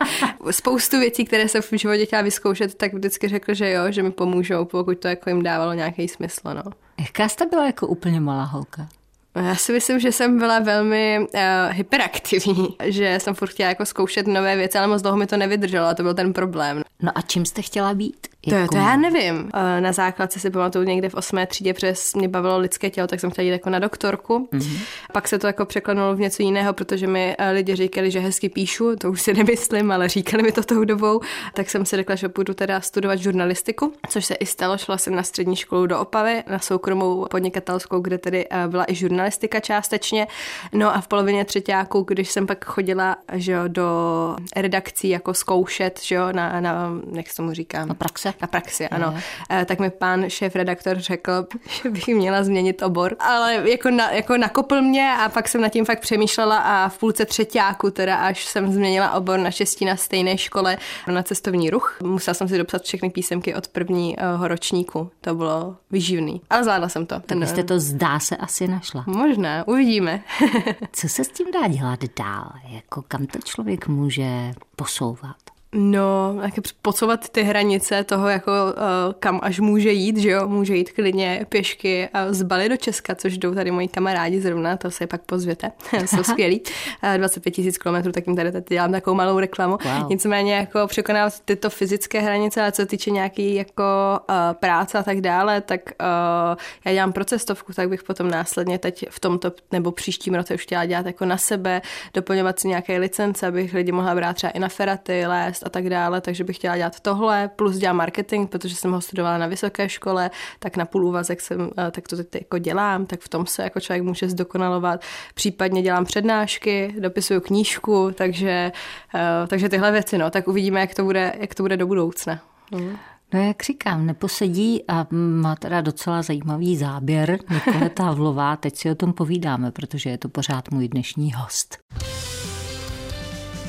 spoustu 0.52 1.00
věcí, 1.00 1.26
které 1.26 1.48
jsem 1.48 1.62
v 1.62 1.72
životě 1.72 2.06
chtěla 2.06 2.22
vyzkoušet, 2.22 2.76
tak 2.76 2.94
vždycky 2.94 3.28
řekl, 3.28 3.54
že 3.54 3.72
jo, 3.72 3.92
že 3.92 4.04
mi 4.04 4.12
pomůžou, 4.12 4.66
pokud 4.66 5.00
to 5.00 5.08
jako 5.08 5.30
jim 5.30 5.44
dávalo 5.44 5.74
nějaký 5.74 6.08
smysl, 6.08 6.42
no. 6.54 6.64
Jaká 7.00 7.30
jste 7.30 7.46
byla 7.46 7.66
jako 7.66 7.88
úplně 7.88 8.20
malá 8.20 8.44
holka? 8.44 8.88
Já 9.36 9.56
si 9.56 9.74
myslím, 9.74 10.00
že 10.00 10.12
jsem 10.12 10.38
byla 10.40 10.60
velmi 10.60 11.20
uh, 11.20 11.40
hyperaktivní, 11.72 12.68
že 12.84 13.18
jsem 13.22 13.36
furt 13.36 13.50
chtěla 13.50 13.70
jako 13.70 13.86
zkoušet 13.86 14.28
nové 14.28 14.56
věci, 14.56 14.78
ale 14.78 14.88
moc 14.88 15.02
dlouho 15.02 15.18
mi 15.18 15.28
to 15.28 15.38
nevydrželo 15.38 15.88
a 15.88 15.94
to 15.94 16.04
byl 16.04 16.14
ten 16.14 16.34
problém. 16.34 16.82
No 17.02 17.12
a 17.16 17.22
čím 17.22 17.46
jste 17.46 17.62
chtěla 17.62 17.94
být? 17.94 18.28
To, 18.50 18.56
jako... 18.56 18.76
to 18.76 18.78
já 18.78 18.98
nevím. 18.98 19.50
Na 19.80 19.92
základce 19.92 20.40
si 20.40 20.50
pamatuju 20.50 20.86
někde 20.86 21.10
v 21.10 21.14
osmé 21.14 21.48
třídě, 21.48 21.74
přes 21.74 22.14
mě 22.16 22.28
bavilo 22.28 22.58
lidské 22.58 22.90
tělo, 22.90 23.08
tak 23.08 23.20
jsem 23.20 23.32
chtěla 23.32 23.44
jít 23.44 23.52
jako 23.52 23.70
na 23.70 23.80
doktorku. 23.80 24.50
Mm-hmm. 24.54 24.80
Pak 25.14 25.28
se 25.28 25.40
to 25.40 25.48
jako 25.48 25.66
překlenulo 25.66 26.16
v 26.16 26.20
něco 26.20 26.44
jiného, 26.44 26.74
protože 26.74 27.08
mi 27.08 27.36
eh, 27.38 27.52
lidi 27.52 27.76
říkali, 27.76 28.12
že 28.12 28.20
hezky 28.20 28.50
píšu, 28.50 28.96
to 28.96 29.12
už 29.12 29.22
si 29.22 29.34
nemyslím, 29.34 29.92
ale 29.92 30.10
říkali 30.10 30.44
mi 30.44 30.52
to 30.52 30.64
tou 30.64 30.84
dobou. 30.84 31.22
Tak 31.54 31.70
jsem 31.70 31.86
si 31.86 31.96
řekla, 31.96 32.16
že 32.16 32.30
půjdu 32.30 32.54
teda 32.54 32.82
studovat 32.82 33.20
žurnalistiku, 33.20 33.94
což 34.10 34.26
se 34.26 34.34
i 34.34 34.46
stalo. 34.46 34.78
Šla 34.78 34.98
jsem 34.98 35.16
na 35.16 35.24
střední 35.24 35.56
školu 35.56 35.88
do 35.88 36.00
Opavy, 36.00 36.44
na 36.50 36.60
soukromou 36.60 37.26
podnikatelskou, 37.32 38.00
kde 38.00 38.18
tedy 38.18 38.48
eh, 38.50 38.68
byla 38.68 38.86
i 38.88 38.96
žurnalistika 38.96 39.60
částečně. 39.60 40.28
No 40.74 40.96
a 40.96 41.02
v 41.02 41.08
polovině 41.08 41.46
třetíku, 41.46 42.02
když 42.02 42.32
jsem 42.32 42.48
pak 42.48 42.66
chodila 42.66 43.18
že 43.34 43.52
jo, 43.52 43.64
do 43.68 44.36
redakcí 44.56 45.10
jako 45.10 45.34
zkoušet, 45.34 46.00
že 46.04 46.16
jo, 46.16 46.32
na, 46.32 46.62
na 46.62 46.92
jak 47.12 47.30
se 47.30 47.36
tomu 47.36 47.54
říká? 47.54 47.86
Na 47.86 47.94
praxe 47.94 48.34
na 48.42 48.48
praxi, 48.48 48.88
ano. 48.88 49.14
Je. 49.50 49.66
Tak 49.66 49.80
mi 49.80 49.90
pán 49.90 50.30
šéf 50.30 50.56
redaktor 50.56 51.00
řekl, 51.00 51.48
že 51.84 51.90
bych 51.90 52.08
měla 52.08 52.44
změnit 52.44 52.82
obor, 52.82 53.16
ale 53.20 53.70
jako, 53.70 53.90
na, 53.90 54.12
jako 54.12 54.38
nakopl 54.38 54.82
mě 54.82 55.12
a 55.20 55.30
pak 55.30 55.48
jsem 55.48 55.62
nad 55.62 55.70
tím 55.70 55.86
fakt 55.86 56.00
přemýšlela 56.00 56.58
a 56.58 56.90
v 56.90 56.98
půlce 56.98 57.26
třetíku 57.26 57.92
teda 57.92 58.16
až 58.16 58.46
jsem 58.46 58.74
změnila 58.74 59.12
obor 59.12 59.40
na 59.40 59.52
šestí 59.52 59.86
na 59.86 59.96
stejné 59.96 60.38
škole 60.38 60.78
na 61.12 61.24
cestovní 61.24 61.70
ruch. 61.70 61.98
Musela 62.04 62.34
jsem 62.34 62.48
si 62.48 62.58
dopsat 62.58 62.82
všechny 62.82 63.10
písemky 63.10 63.56
od 63.56 63.68
prvního 63.68 64.48
ročníku. 64.48 65.12
To 65.22 65.36
bylo 65.36 65.76
vyživný. 65.92 66.42
Ale 66.50 66.64
zvládla 66.64 66.90
jsem 66.90 67.06
to. 67.06 67.20
Tak 67.20 67.48
jste 67.48 67.64
to 67.64 67.80
zdá 67.80 68.20
se 68.20 68.36
asi 68.36 68.68
našla. 68.68 69.04
Možná, 69.08 69.68
uvidíme. 69.68 70.24
Co 70.92 71.10
se 71.10 71.24
s 71.24 71.30
tím 71.30 71.48
dá 71.52 71.68
dělat 71.68 72.00
dál? 72.20 72.52
Jako 72.70 73.02
kam 73.02 73.26
to 73.26 73.40
člověk 73.40 73.88
může 73.88 74.54
posouvat? 74.76 75.55
No, 75.78 76.38
jak 76.42 76.54
podsouvat 76.82 77.30
ty 77.30 77.44
hranice 77.44 78.04
toho, 78.04 78.30
jako 78.30 78.52
uh, 78.52 79.14
kam 79.20 79.40
až 79.44 79.60
může 79.60 79.92
jít, 79.92 80.18
že 80.18 80.30
jo, 80.30 80.48
může 80.48 80.76
jít 80.76 80.92
klidně 80.92 81.46
pěšky 81.50 82.10
a 82.14 82.34
z 82.34 82.44
Bali 82.44 82.70
do 82.70 82.78
Česka, 82.78 83.16
což 83.16 83.38
jdou 83.38 83.56
tady 83.56 83.72
moji 83.72 83.88
kamarádi 83.88 84.42
zrovna, 84.42 84.78
to 84.78 84.92
se 84.92 85.08
pak 85.08 85.22
pozvěte, 85.22 85.72
jsou 86.06 86.24
skvělí, 86.24 86.62
uh, 87.04 87.18
25 87.18 87.52
tisíc 87.52 87.78
kilometrů, 87.78 88.12
tak 88.12 88.28
jim 88.28 88.36
tady, 88.36 88.52
tady 88.52 88.66
dělám 88.70 88.92
takovou 88.92 89.16
malou 89.16 89.40
reklamu. 89.40 89.78
Wow. 89.84 90.10
Nicméně 90.10 90.56
jako 90.56 90.88
překonávat 90.88 91.40
tyto 91.46 91.70
fyzické 91.70 92.20
hranice, 92.20 92.66
a 92.66 92.72
co 92.72 92.86
týče 92.86 93.12
nějaký 93.12 93.56
jako 93.56 93.84
uh, 94.30 94.36
práce 94.54 94.98
a 94.98 95.04
tak 95.04 95.22
dále, 95.22 95.62
tak 95.62 95.82
uh, 96.02 96.58
já 96.86 96.94
dělám 96.94 97.14
pro 97.14 97.26
cestovku, 97.26 97.74
tak 97.74 97.90
bych 97.90 98.04
potom 98.04 98.32
následně 98.32 98.80
teď 98.80 99.06
v 99.10 99.20
tomto 99.20 99.52
nebo 99.72 99.92
příštím 99.92 100.36
roce 100.36 100.54
už 100.54 100.62
chtěla 100.62 100.86
dělat 100.86 101.06
jako 101.06 101.26
na 101.26 101.38
sebe, 101.38 101.82
doplňovat 102.14 102.60
si 102.60 102.68
nějaké 102.68 102.98
licence, 102.98 103.48
abych 103.48 103.74
lidi 103.74 103.92
mohla 103.92 104.16
brát 104.16 104.36
třeba 104.36 104.52
i 104.52 104.60
na 104.60 104.70
feraty, 104.70 105.26
lézt 105.26 105.65
a 105.66 105.70
tak 105.70 105.90
dále, 105.90 106.22
takže 106.22 106.44
bych 106.44 106.56
chtěla 106.56 106.78
dělat 106.78 107.00
tohle, 107.00 107.50
plus 107.56 107.78
dělám 107.78 107.96
marketing, 107.96 108.50
protože 108.50 108.76
jsem 108.76 108.92
ho 108.92 109.02
studovala 109.02 109.38
na 109.38 109.48
vysoké 109.48 109.90
škole, 109.90 110.32
tak 110.60 110.78
na 110.78 110.86
půl 110.86 111.06
úvazek 111.06 111.42
jsem, 111.42 111.70
eh, 111.78 111.92
tak 111.92 112.08
to 112.08 112.18
teď 112.18 112.28
jako 112.34 112.58
dělám, 112.58 113.06
tak 113.06 113.20
v 113.20 113.30
tom 113.30 113.46
se 113.46 113.64
jako 113.64 113.80
člověk 113.80 114.04
může 114.04 114.30
zdokonalovat. 114.30 115.02
Případně 115.34 115.82
dělám 115.82 116.06
přednášky, 116.06 116.96
dopisuju 117.00 117.42
knížku, 117.42 118.12
takže, 118.16 118.72
eh, 119.16 119.48
takže 119.48 119.70
tyhle 119.70 119.92
věci, 119.92 120.18
no, 120.18 120.30
tak 120.30 120.48
uvidíme, 120.48 120.80
jak 120.80 120.96
to 120.96 121.04
bude, 121.04 121.34
jak 121.40 121.56
to 121.56 121.64
bude 121.64 121.78
do 121.78 121.88
budoucna. 121.88 122.40
Mm. 122.72 122.98
No 123.34 123.48
jak 123.48 123.64
říkám, 123.64 124.06
neposedí 124.06 124.84
a 124.88 125.08
má 125.12 125.56
teda 125.56 125.82
docela 125.82 126.22
zajímavý 126.22 126.78
záběr 126.78 127.38
Nikoleta 127.50 128.04
Havlová. 128.04 128.56
Teď 128.56 128.76
si 128.76 128.92
o 128.92 128.96
tom 128.96 129.14
povídáme, 129.14 129.72
protože 129.72 130.10
je 130.10 130.18
to 130.18 130.30
pořád 130.30 130.72
můj 130.72 130.88
dnešní 130.88 131.34
host. 131.34 131.78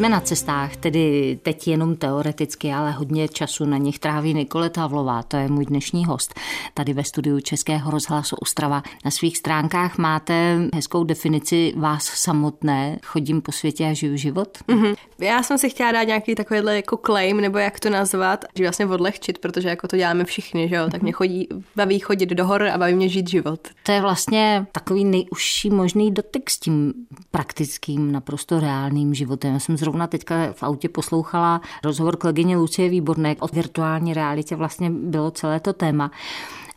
Jsme 0.00 0.08
na 0.08 0.20
cestách, 0.20 0.76
tedy 0.76 1.38
teď 1.42 1.68
jenom 1.68 1.96
teoreticky, 1.96 2.72
ale 2.72 2.92
hodně 2.92 3.28
času 3.28 3.64
na 3.64 3.76
nich 3.76 3.98
tráví 3.98 4.34
Nikoleta 4.34 4.80
Havlová, 4.80 5.22
to 5.22 5.36
je 5.36 5.48
můj 5.48 5.66
dnešní 5.66 6.04
host. 6.04 6.34
Tady 6.74 6.92
ve 6.92 7.04
studiu 7.04 7.40
Českého 7.40 7.90
rozhlasu 7.90 8.36
Ostrava. 8.36 8.82
Na 9.04 9.10
svých 9.10 9.36
stránkách 9.36 9.98
máte 9.98 10.58
hezkou 10.74 11.04
definici 11.04 11.72
vás 11.76 12.04
samotné, 12.04 12.98
chodím 13.04 13.42
po 13.42 13.52
světě 13.52 13.86
a 13.86 13.92
žiju 13.92 14.16
život. 14.16 14.58
Mm-hmm. 14.68 14.96
Já 15.18 15.42
jsem 15.42 15.58
si 15.58 15.70
chtěla 15.70 15.92
dát 15.92 16.02
nějaký 16.02 16.34
takovýhle 16.34 16.76
jako 16.76 16.96
claim, 16.96 17.40
nebo 17.40 17.58
jak 17.58 17.80
to 17.80 17.90
nazvat, 17.90 18.44
že 18.54 18.64
vlastně 18.64 18.86
odlehčit, 18.86 19.38
protože 19.38 19.68
jako 19.68 19.88
to 19.88 19.96
děláme 19.96 20.24
všichni, 20.24 20.68
že 20.68 20.74
jo, 20.74 20.88
tak 20.90 21.02
mě 21.02 21.12
chodí, 21.12 21.48
baví 21.76 21.98
chodit 21.98 22.26
do 22.26 22.46
hor 22.46 22.62
a 22.62 22.78
baví 22.78 22.94
mě 22.94 23.08
žít 23.08 23.30
život. 23.30 23.68
To 23.82 23.92
je 23.92 24.00
vlastně 24.00 24.66
takový 24.72 25.04
nejužší 25.04 25.70
možný 25.70 26.10
dotyk 26.10 26.50
s 26.50 26.58
tím 26.58 26.92
praktickým, 27.30 28.12
naprosto 28.12 28.60
reálným 28.60 29.14
životem. 29.14 29.52
Já 29.52 29.58
jsem 29.58 29.76
zrovna 29.90 30.06
teďka 30.06 30.52
v 30.52 30.62
autě 30.62 30.88
poslouchala 30.88 31.60
rozhovor 31.84 32.16
kolegyně 32.16 32.56
Lucie 32.56 32.88
Výborné. 32.88 33.36
O 33.40 33.46
virtuální 33.46 34.14
realitě, 34.14 34.56
vlastně 34.56 34.90
bylo 34.90 35.30
celé 35.30 35.60
to 35.60 35.72
téma 35.72 36.10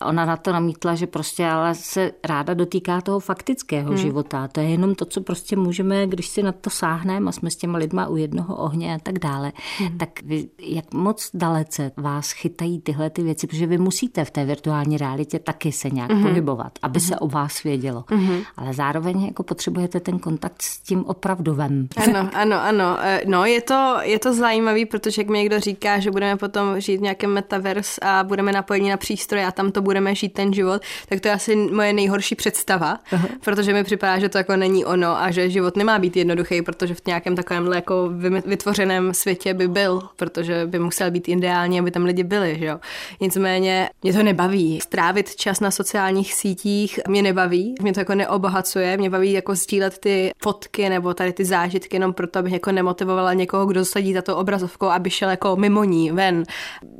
ona 0.05 0.25
na 0.25 0.37
to 0.37 0.53
namítla, 0.53 0.95
že 0.95 1.07
prostě 1.07 1.45
ale 1.45 1.75
se 1.75 2.11
ráda 2.23 2.53
dotýká 2.53 3.01
toho 3.01 3.19
faktického 3.19 3.87
hmm. 3.87 3.97
života. 3.97 4.47
To 4.47 4.59
je 4.59 4.69
jenom 4.69 4.95
to, 4.95 5.05
co 5.05 5.21
prostě 5.21 5.55
můžeme, 5.55 6.07
když 6.07 6.27
si 6.27 6.43
na 6.43 6.51
to 6.51 6.69
sáhneme 6.69 7.29
a 7.29 7.31
jsme 7.31 7.51
s 7.51 7.55
těma 7.55 7.77
lidma 7.77 8.07
u 8.07 8.17
jednoho 8.17 8.55
ohně 8.55 8.95
a 8.95 8.99
tak 8.99 9.19
dále. 9.19 9.51
Hmm. 9.77 9.97
Tak 9.97 10.09
vy, 10.23 10.49
jak 10.59 10.93
moc 10.93 11.29
dalece 11.33 11.91
vás 11.97 12.31
chytají 12.31 12.81
tyhle 12.81 13.09
ty 13.09 13.23
věci, 13.23 13.47
protože 13.47 13.67
vy 13.67 13.77
musíte 13.77 14.25
v 14.25 14.31
té 14.31 14.45
virtuální 14.45 14.97
realitě 14.97 15.39
taky 15.39 15.71
se 15.71 15.89
nějak 15.89 16.11
hmm. 16.11 16.23
pohybovat, 16.23 16.71
aby 16.81 16.99
hmm. 16.99 17.07
se 17.07 17.19
o 17.19 17.27
vás 17.27 17.63
vědělo. 17.63 18.03
Hmm. 18.07 18.41
Ale 18.57 18.73
zároveň 18.73 19.23
jako 19.23 19.43
potřebujete 19.43 19.99
ten 19.99 20.19
kontakt 20.19 20.61
s 20.61 20.79
tím 20.79 21.05
opravdovém. 21.05 21.87
Ano, 21.95 22.29
ano, 22.33 22.61
ano. 22.61 22.97
E, 23.01 23.21
no, 23.25 23.45
je 23.45 23.61
to, 23.61 23.97
je 24.01 24.19
to 24.19 24.33
zajímavý, 24.33 24.85
protože 24.85 25.21
jak 25.21 25.29
mi 25.29 25.37
někdo 25.37 25.59
říká, 25.59 25.99
že 25.99 26.11
budeme 26.11 26.37
potom 26.37 26.79
žít 26.79 26.97
v 26.97 27.01
nějakém 27.01 27.33
metaverse 27.33 28.01
a 28.01 28.23
budeme 28.23 28.51
napojeni 28.51 28.89
na 28.89 28.97
přístroje 28.97 29.45
a 29.45 29.51
tam 29.51 29.71
to 29.71 29.81
budeme 29.93 30.15
žít 30.15 30.33
ten 30.33 30.53
život, 30.53 30.81
tak 31.09 31.19
to 31.19 31.27
je 31.27 31.33
asi 31.33 31.55
moje 31.55 31.93
nejhorší 31.93 32.35
představa, 32.35 32.99
Aha. 33.11 33.27
protože 33.45 33.73
mi 33.73 33.83
připadá, 33.83 34.19
že 34.19 34.29
to 34.29 34.37
jako 34.37 34.55
není 34.55 34.85
ono 34.85 35.17
a 35.17 35.31
že 35.31 35.49
život 35.49 35.77
nemá 35.77 35.99
být 35.99 36.17
jednoduchý, 36.17 36.61
protože 36.61 36.93
v 36.93 37.05
nějakém 37.07 37.35
takovém 37.35 37.71
jako 37.73 38.09
vytvořeném 38.45 39.13
světě 39.13 39.53
by 39.53 39.67
byl, 39.67 40.01
protože 40.15 40.65
by 40.65 40.79
musel 40.79 41.11
být 41.11 41.29
ideální, 41.29 41.79
aby 41.79 41.91
tam 41.91 42.03
lidi 42.05 42.23
byli, 42.23 42.55
že 42.59 42.65
jo. 42.65 42.79
Nicméně 43.21 43.89
mě 44.03 44.13
to 44.13 44.23
nebaví. 44.23 44.81
Strávit 44.81 45.35
čas 45.35 45.59
na 45.59 45.71
sociálních 45.71 46.33
sítích 46.33 46.99
mě 47.07 47.21
nebaví, 47.21 47.75
mě 47.81 47.93
to 47.93 47.99
jako 47.99 48.15
neobohacuje, 48.15 48.97
mě 48.97 49.09
baví 49.09 49.31
jako 49.31 49.55
sdílet 49.55 49.97
ty 49.97 50.31
fotky 50.43 50.89
nebo 50.89 51.13
tady 51.13 51.33
ty 51.33 51.45
zážitky 51.45 51.95
jenom 51.95 52.13
proto, 52.13 52.39
abych 52.39 52.53
jako 52.53 52.71
nemotivovala 52.71 53.33
někoho, 53.33 53.65
kdo 53.65 53.85
sedí 53.85 54.13
za 54.13 54.21
to 54.21 54.37
obrazovkou, 54.37 54.85
aby 54.85 55.09
šel 55.09 55.29
jako 55.29 55.55
mimo 55.55 55.83
ní 55.83 56.11
ven. 56.11 56.43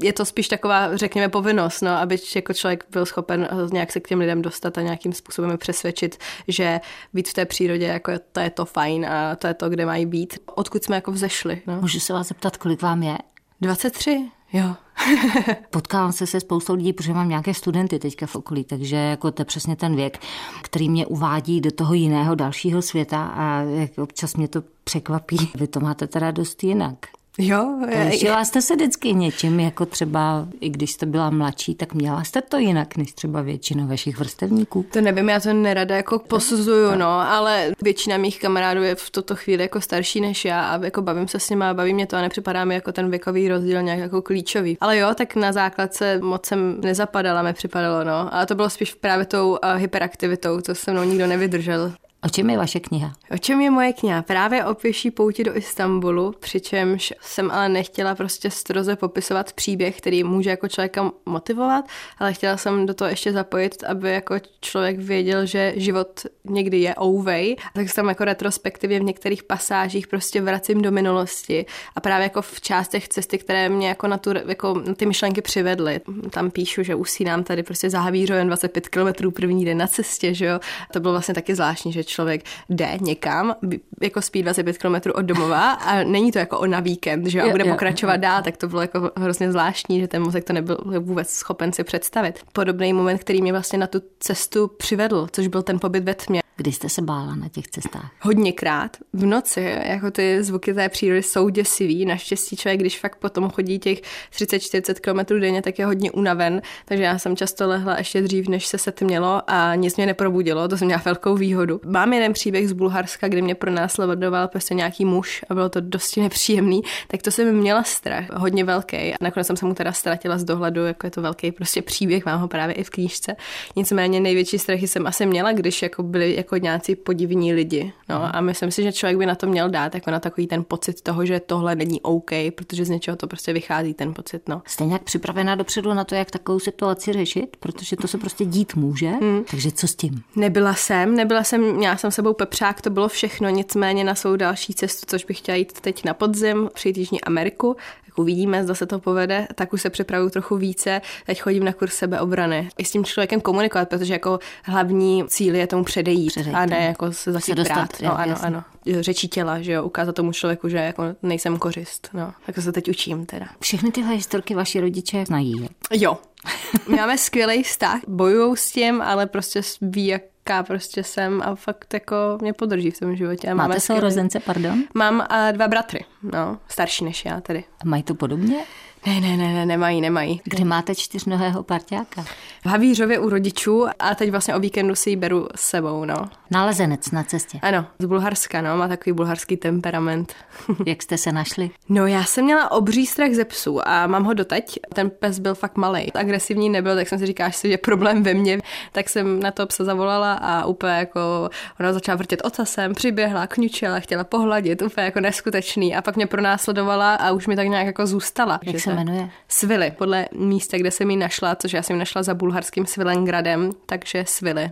Je 0.04 0.14
to 0.14 0.26
spíš 0.26 0.48
taková, 0.48 0.98
řekněme, 0.98 1.30
povinnost, 1.30 1.82
no, 1.82 1.92
aby 1.92 2.18
jako 2.36 2.54
člověk 2.54 2.73
byl 2.92 3.06
schopen 3.06 3.50
nějak 3.72 3.92
se 3.92 4.00
k 4.00 4.08
těm 4.08 4.20
lidem 4.20 4.42
dostat 4.42 4.78
a 4.78 4.82
nějakým 4.82 5.14
způsobem 5.14 5.52
je 5.52 5.58
přesvědčit, 5.58 6.18
že 6.48 6.82
být 7.14 7.30
v 7.30 7.34
té 7.34 7.46
přírodě, 7.46 7.86
jako 7.86 8.12
to 8.32 8.40
je 8.40 8.50
to 8.50 8.66
fajn 8.66 9.06
a 9.06 9.36
to 9.36 9.48
je 9.48 9.54
to, 9.54 9.70
kde 9.70 9.86
mají 9.86 10.06
být. 10.06 10.40
Odkud 10.46 10.84
jsme 10.84 10.96
jako 10.96 11.12
vzešli. 11.12 11.62
No. 11.68 11.82
Můžu 11.82 12.00
se 12.00 12.14
vás 12.14 12.28
zeptat, 12.28 12.58
kolik 12.58 12.82
vám 12.82 13.04
je? 13.04 13.18
23, 13.62 14.32
jo. 14.54 14.76
Potkávám 15.70 16.12
se 16.12 16.28
se 16.28 16.40
spoustou 16.40 16.74
lidí, 16.74 16.94
protože 16.94 17.14
mám 17.14 17.30
nějaké 17.30 17.54
studenty 17.54 18.00
teďka 18.00 18.26
v 18.26 18.36
okolí, 18.36 18.64
takže 18.64 18.96
jako 18.96 19.32
to 19.32 19.42
je 19.42 19.46
přesně 19.46 19.76
ten 19.76 19.96
věk, 19.96 20.20
který 20.62 20.90
mě 20.90 21.06
uvádí 21.06 21.62
do 21.62 21.72
toho 21.72 21.94
jiného, 21.94 22.36
dalšího 22.36 22.82
světa 22.82 23.26
a 23.36 23.64
občas 23.98 24.36
mě 24.36 24.48
to 24.48 24.64
překvapí. 24.84 25.52
Vy 25.56 25.68
to 25.68 25.80
máte 25.80 26.08
teda 26.08 26.32
dost 26.32 26.64
jinak. 26.64 26.96
Jo. 27.38 27.80
Lišila 28.10 28.46
jste 28.46 28.62
se 28.62 28.76
vždycky 28.76 29.14
něčím, 29.14 29.60
jako 29.60 29.86
třeba, 29.86 30.48
i 30.60 30.70
když 30.70 30.92
jste 30.92 31.06
byla 31.06 31.30
mladší, 31.30 31.76
tak 31.76 31.94
měla 31.94 32.24
jste 32.24 32.42
to 32.42 32.58
jinak, 32.58 32.98
než 32.98 33.14
třeba 33.14 33.42
většina 33.42 33.86
vašich 33.86 34.18
vrstevníků? 34.18 34.86
To 34.94 35.02
nevím, 35.02 35.30
já 35.30 35.40
to 35.40 35.54
nerada 35.54 35.96
jako 35.96 36.20
posuzuju, 36.20 36.96
no, 36.96 37.08
ale 37.08 37.72
většina 37.82 38.18
mých 38.18 38.40
kamarádů 38.40 38.84
je 38.84 38.96
v 38.96 39.10
tuto 39.10 39.36
chvíli 39.36 39.64
jako 39.64 39.82
starší 39.82 40.22
než 40.22 40.46
já 40.46 40.68
a 40.68 40.86
jako 40.86 41.02
bavím 41.02 41.28
se 41.28 41.40
s 41.40 41.50
nimi 41.50 41.66
a 41.66 41.74
baví 41.74 41.94
mě 41.94 42.08
to 42.08 42.18
a 42.18 42.22
nepřipadá 42.22 42.66
mi 42.66 42.76
jako 42.76 42.92
ten 42.92 43.10
věkový 43.10 43.50
rozdíl 43.50 43.82
nějak 43.82 44.00
jako 44.00 44.22
klíčový. 44.22 44.78
Ale 44.82 44.98
jo, 44.98 45.10
tak 45.16 45.36
na 45.36 45.52
základce 45.52 46.20
moc 46.24 46.46
jsem 46.46 46.82
nezapadala, 46.82 47.42
mi 47.42 47.54
připadalo, 47.54 48.04
no. 48.04 48.34
Ale 48.34 48.46
to 48.46 48.56
bylo 48.56 48.70
spíš 48.70 48.94
právě 48.94 49.26
tou 49.26 49.50
uh, 49.50 49.58
hyperaktivitou, 49.76 50.62
co 50.62 50.76
se 50.76 50.92
mnou 50.92 51.04
nikdo 51.04 51.28
nevydržel. 51.28 51.94
O 52.26 52.30
čem 52.30 52.50
je 52.50 52.58
vaše 52.58 52.80
kniha? 52.80 53.14
O 53.32 53.38
čem 53.38 53.62
je 53.62 53.72
moje 53.72 53.94
kniha? 53.94 54.22
Právě 54.22 54.66
o 54.66 54.74
pěší 54.76 55.12
pouti 55.12 55.44
do 55.44 55.58
Istanbulu, 55.58 56.34
přičemž 56.40 57.14
jsem 57.22 57.52
ale 57.52 57.70
nechtěla 57.70 58.16
prostě 58.16 58.50
stroze 58.50 58.96
popisovat 58.96 59.54
příběh, 59.54 59.98
který 59.98 60.24
může 60.24 60.50
jako 60.50 60.68
člověka 60.68 61.12
motivovat, 61.26 61.86
ale 62.18 62.34
chtěla 62.34 62.58
jsem 62.58 62.86
do 62.86 62.94
toho 62.94 63.10
ještě 63.10 63.32
zapojit, 63.32 63.84
aby 63.84 64.12
jako 64.12 64.36
člověk 64.62 65.00
věděl, 65.00 65.46
že 65.46 65.74
život 65.76 66.26
někdy 66.44 66.78
je 66.78 66.96
ouvej. 67.02 67.56
Tak 67.74 67.90
jsem 67.90 68.08
jako 68.08 68.26
retrospektivně 68.26 69.00
v 69.00 69.04
některých 69.04 69.44
pasážích 69.44 70.08
prostě 70.08 70.42
vracím 70.42 70.82
do 70.82 70.92
minulosti 70.92 71.66
a 71.96 72.00
právě 72.00 72.24
jako 72.24 72.42
v 72.42 72.62
částech 72.62 73.08
cesty, 73.08 73.38
které 73.38 73.70
mě 73.70 73.88
jako 73.88 74.08
na, 74.08 74.18
tu, 74.18 74.34
jako 74.48 74.82
na 74.88 74.94
ty 74.94 75.06
myšlenky 75.06 75.42
přivedly. 75.42 76.02
Tam 76.30 76.52
píšu, 76.52 76.84
že 76.84 76.96
usínám 76.96 77.44
tady 77.44 77.64
prostě 77.64 77.90
za 77.90 78.00
Havířovem 78.00 78.48
25 78.48 78.90
km 78.90 79.32
první 79.32 79.66
den 79.66 79.78
na 79.78 79.88
cestě, 79.88 80.34
že 80.34 80.46
jo. 80.46 80.60
To 80.94 81.00
bylo 81.00 81.14
vlastně 81.14 81.34
taky 81.34 81.56
zvláštní, 81.56 81.94
že 81.94 82.04
člověk 82.14 82.42
jde 82.70 82.98
někam, 83.02 83.56
jako 84.02 84.22
spí 84.22 84.44
25 84.44 84.78
km 84.78 84.96
od 85.14 85.22
domova 85.22 85.72
a 85.72 86.04
není 86.04 86.32
to 86.32 86.40
jako 86.40 86.66
na 86.66 86.80
víkend, 86.80 87.26
že 87.26 87.42
a 87.42 87.50
bude 87.50 87.64
pokračovat 87.64 88.18
dál, 88.18 88.42
tak 88.44 88.58
to 88.58 88.68
bylo 88.68 88.82
jako 88.82 89.12
hrozně 89.18 89.52
zvláštní, 89.52 90.00
že 90.00 90.08
ten 90.08 90.22
mozek 90.22 90.44
to 90.44 90.54
nebyl 90.54 90.78
vůbec 91.00 91.30
schopen 91.30 91.74
si 91.74 91.84
představit. 91.84 92.40
Podobný 92.54 92.94
moment, 92.94 93.18
který 93.18 93.42
mě 93.42 93.52
vlastně 93.52 93.80
na 93.80 93.88
tu 93.88 94.02
cestu 94.20 94.68
přivedl, 94.68 95.28
což 95.32 95.48
byl 95.48 95.62
ten 95.62 95.80
pobyt 95.80 96.04
ve 96.04 96.14
tmě. 96.14 96.43
Kdy 96.56 96.72
jste 96.72 96.90
se 96.90 97.02
bála 97.02 97.36
na 97.36 97.50
těch 97.50 97.68
cestách? 97.68 98.12
Hodněkrát. 98.22 98.98
V 99.14 99.26
noci, 99.26 99.76
jako 99.86 100.12
ty 100.12 100.44
zvuky 100.44 100.74
té 100.74 100.90
přírody 100.90 101.24
jsou 101.24 101.50
děsivý. 101.50 102.06
Naštěstí 102.06 102.56
člověk, 102.56 102.80
když 102.80 103.00
fakt 103.00 103.16
potom 103.16 103.50
chodí 103.50 103.80
těch 103.80 104.02
30-40 104.32 104.94
km 104.94 105.40
denně, 105.40 105.62
tak 105.62 105.80
je 105.80 105.86
hodně 105.86 106.12
unaven. 106.12 106.62
Takže 106.86 107.04
já 107.04 107.20
jsem 107.20 107.36
často 107.36 107.68
lehla 107.68 107.98
ještě 107.98 108.22
dřív, 108.22 108.48
než 108.48 108.66
se 108.66 108.78
setmělo 108.78 109.42
a 109.48 109.76
nic 109.76 109.96
mě 109.96 110.06
neprobudilo. 110.06 110.68
To 110.68 110.78
jsem 110.78 110.86
měla 110.86 111.02
velkou 111.06 111.36
výhodu. 111.36 111.82
Mám 111.86 112.14
jeden 112.14 112.34
příběh 112.34 112.70
z 112.70 112.74
Bulharska, 112.74 113.28
kdy 113.28 113.42
mě 113.42 113.56
pronásledoval 113.56 114.48
prostě 114.48 114.74
nějaký 114.74 115.06
muž 115.06 115.46
a 115.50 115.54
bylo 115.54 115.70
to 115.70 115.82
dosti 115.82 116.22
nepříjemný. 116.22 116.82
Tak 117.08 117.22
to 117.22 117.32
jsem 117.32 117.56
měla 117.56 117.84
strach, 117.84 118.26
hodně 118.34 118.64
velký. 118.64 118.98
A 118.98 119.16
nakonec 119.22 119.48
jsem 119.48 119.58
se 119.58 119.66
mu 119.66 119.74
teda 119.74 119.94
ztratila 119.94 120.38
z 120.38 120.44
dohledu, 120.44 120.86
jako 120.86 121.08
je 121.08 121.12
to 121.12 121.22
velký 121.22 121.52
prostě 121.52 121.82
příběh, 121.82 122.26
mám 122.26 122.42
ho 122.42 122.48
právě 122.48 122.76
i 122.76 122.84
v 122.84 122.90
knížce. 122.90 123.36
Nicméně 123.76 124.20
největší 124.20 124.60
strachy 124.60 124.88
jsem 124.88 125.08
asi 125.08 125.26
měla, 125.26 125.52
když 125.52 125.82
jako 125.82 126.04
byly 126.04 126.43
jako 126.44 126.58
nějací 126.58 126.96
podivní 126.96 127.54
lidi. 127.54 127.94
No 128.10 128.36
a 128.36 128.42
myslím 128.42 128.72
si, 128.72 128.84
že 128.84 128.92
člověk 128.92 129.18
by 129.18 129.26
na 129.26 129.36
to 129.36 129.48
měl 129.48 129.70
dát 129.70 129.96
jako 129.96 130.12
na 130.12 130.20
takový 130.20 130.48
ten 130.48 130.64
pocit 130.64 131.02
toho, 131.02 131.26
že 131.26 131.40
tohle 131.40 131.76
není 131.76 132.02
OK, 132.02 132.32
protože 132.56 132.86
z 132.86 132.90
něčeho 132.90 133.18
to 133.18 133.28
prostě 133.28 133.54
vychází 133.54 133.94
ten 133.94 134.14
pocit. 134.14 134.50
No. 134.50 134.62
Jste 134.66 134.86
nějak 134.86 135.04
připravená 135.04 135.56
dopředu 135.56 135.94
na 135.94 136.04
to, 136.04 136.16
jak 136.16 136.32
takovou 136.32 136.60
situaci 136.60 137.14
řešit? 137.14 137.58
Protože 137.60 137.96
to 137.96 138.08
se 138.08 138.18
prostě 138.18 138.46
dít 138.46 138.76
může. 138.76 139.10
Hmm. 139.10 139.44
Takže 139.52 139.72
co 139.72 139.88
s 139.88 139.96
tím? 139.96 140.24
Nebyla 140.36 140.74
jsem, 140.74 141.16
nebyla 141.16 141.44
jsem, 141.44 141.76
měla 141.76 141.98
jsem 141.98 142.12
sebou 142.12 142.34
pepřák, 142.34 142.82
to 142.82 142.90
bylo 142.90 143.08
všechno, 143.08 143.50
nicméně 143.50 144.04
na 144.04 144.16
svou 144.16 144.36
další 144.36 144.74
cestu, 144.74 145.06
což 145.08 145.26
bych 145.26 145.38
chtěla 145.38 145.56
jít 145.56 145.82
teď 145.82 146.06
na 146.06 146.14
podzim, 146.14 146.70
přijít 146.74 146.98
Jižní 146.98 147.22
Ameriku, 147.22 147.76
tak 148.14 148.20
uvidíme, 148.20 148.64
zda 148.64 148.76
se 148.76 148.86
to 148.86 149.00
povede, 149.00 149.48
tak 149.56 149.74
už 149.74 149.82
se 149.82 149.90
připravuju 149.90 150.30
trochu 150.30 150.58
více. 150.58 151.02
Teď 151.26 151.42
chodím 151.42 151.64
na 151.64 151.74
kurz 151.74 151.94
sebeobrany. 151.94 152.70
I 152.78 152.86
s 152.86 152.92
tím 152.92 153.06
člověkem 153.06 153.42
komunikovat, 153.42 153.90
protože 153.90 154.14
jako 154.14 154.40
hlavní 154.64 155.24
cíl 155.28 155.56
je 155.56 155.68
tomu 155.68 155.84
předejít, 155.84 156.32
předejít 156.32 156.56
a 156.56 156.66
ne 156.66 156.80
no. 156.80 156.86
jako 156.86 157.12
se 157.12 157.32
začít 157.32 157.60
brát. 157.60 157.90
No, 158.02 158.20
ano, 158.20 158.32
jasný. 158.32 158.48
ano. 158.48 158.64
Řečí 159.00 159.28
těla, 159.28 159.62
že 159.62 159.72
jo, 159.72 159.84
ukázat 159.84 160.16
tomu 160.16 160.32
člověku, 160.32 160.70
že 160.70 160.78
jako 160.78 161.04
nejsem 161.24 161.58
kořist. 161.58 162.10
No, 162.14 162.34
tak 162.46 162.56
to 162.56 162.62
se 162.62 162.72
teď 162.72 162.90
učím 162.90 163.26
teda. 163.26 163.46
Všechny 163.60 163.92
tyhle 163.92 164.14
historky 164.14 164.56
vaši 164.56 164.80
rodiče 164.80 165.26
znají. 165.28 165.70
Jo. 165.92 166.18
Máme 166.88 167.18
skvělý 167.18 167.64
vztah, 167.64 168.02
bojují 168.08 168.58
s 168.58 168.72
tím, 168.72 169.02
ale 169.02 169.26
prostě 169.26 169.62
ví, 169.82 170.08
jak 170.08 170.22
jaká 170.50 170.64
prostě 170.64 171.04
jsem 171.04 171.42
a 171.42 171.56
fakt 171.56 171.94
jako 171.94 172.16
mě 172.42 172.54
podrží 172.54 172.92
v 172.92 173.00
tom 173.00 173.16
životě. 173.16 173.48
A 173.48 173.54
Máte 173.54 173.80
sourozence, 173.80 174.40
pardon? 174.40 174.84
Mám 174.94 175.16
uh, 175.16 175.52
dva 175.52 175.68
bratry, 175.68 176.06
no, 176.24 176.58
starší 176.68 177.06
než 177.06 177.26
já 177.26 177.42
tedy. 177.42 177.64
A 177.82 177.86
mají 177.86 178.04
to 178.04 178.16
podobně? 178.16 178.66
Ne, 179.06 179.22
ne, 179.22 179.38
ne, 179.38 179.54
ne, 179.54 179.66
nemají, 179.66 180.02
nemají. 180.02 180.42
Kde 180.44 180.66
máte 180.66 180.96
čtyřnohého 180.96 181.64
parťáka? 181.64 182.26
V 182.62 182.66
Havířově 182.66 183.20
u 183.20 183.30
rodičů 183.30 183.86
a 184.00 184.16
teď 184.16 184.32
vlastně 184.32 184.56
o 184.56 184.60
víkendu 184.60 184.96
si 184.96 185.10
ji 185.10 185.16
beru 185.16 185.48
s 185.56 185.62
sebou, 185.62 186.06
no. 186.06 186.16
Nalezenec 186.52 187.12
na 187.12 187.24
cestě. 187.24 187.60
Ano, 187.62 187.86
z 188.00 188.06
Bulharska, 188.06 188.62
no, 188.62 188.78
má 188.78 188.88
takový 188.88 189.14
bulharský 189.14 189.58
temperament. 189.58 190.34
Jak 190.86 191.04
jste 191.04 191.18
se 191.18 191.32
našli? 191.32 191.70
No, 191.90 192.08
já 192.08 192.24
jsem 192.24 192.46
měla 192.46 192.72
obří 192.72 193.06
strach 193.06 193.32
ze 193.32 193.46
psů 193.46 193.88
a 193.88 194.08
mám 194.08 194.24
ho 194.24 194.34
doteď. 194.34 194.80
Ten 194.94 195.10
pes 195.10 195.40
byl 195.40 195.56
fakt 195.56 195.78
malý. 195.78 196.14
Agresivní 196.14 196.70
nebyl, 196.70 196.96
tak 196.96 197.08
jsem 197.08 197.20
si 197.20 197.26
říkala, 197.26 197.50
že 197.50 197.68
je 197.68 197.78
problém 197.78 198.24
ve 198.24 198.34
mně. 198.34 198.60
Tak 198.92 199.10
jsem 199.10 199.40
na 199.40 199.52
to 199.52 199.68
psa 199.68 199.84
zavolala 199.84 200.34
a 200.34 200.66
úplně 200.66 200.94
jako 200.94 201.50
ona 201.80 201.94
začala 201.94 202.16
vrtět 202.16 202.42
ocasem, 202.46 202.94
přiběhla, 202.94 203.48
kňučela, 203.48 204.00
chtěla 204.00 204.24
pohladit, 204.24 204.82
úplně 204.82 205.06
jako 205.06 205.20
neskutečný. 205.20 205.96
A 205.96 206.02
pak 206.02 206.16
mě 206.16 206.28
pronásledovala 206.28 207.16
a 207.16 207.32
už 207.32 207.48
mi 207.48 207.56
tak 207.56 207.68
nějak 207.68 207.86
jako 207.86 208.08
zůstala. 208.08 208.60
Jak 208.64 208.80
se 208.80 208.93
jmenuje? 208.94 209.30
Svily, 209.48 209.92
podle 209.92 210.26
místa, 210.36 210.78
kde 210.78 210.92
jsem 210.92 211.10
ji 211.10 211.18
našla, 211.18 211.56
což 211.56 211.74
já 211.74 211.82
jsem 211.82 211.96
ji 211.96 212.00
našla 212.00 212.24
za 212.24 212.34
bulharským 212.34 212.86
Svilengradem, 212.86 213.70
takže 213.86 214.24
Svily. 214.28 214.70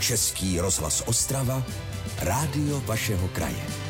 Český 0.00 0.60
rozhlas 0.60 1.02
Ostrava, 1.06 1.62
rádio 2.22 2.80
vašeho 2.80 3.28
kraje. 3.28 3.88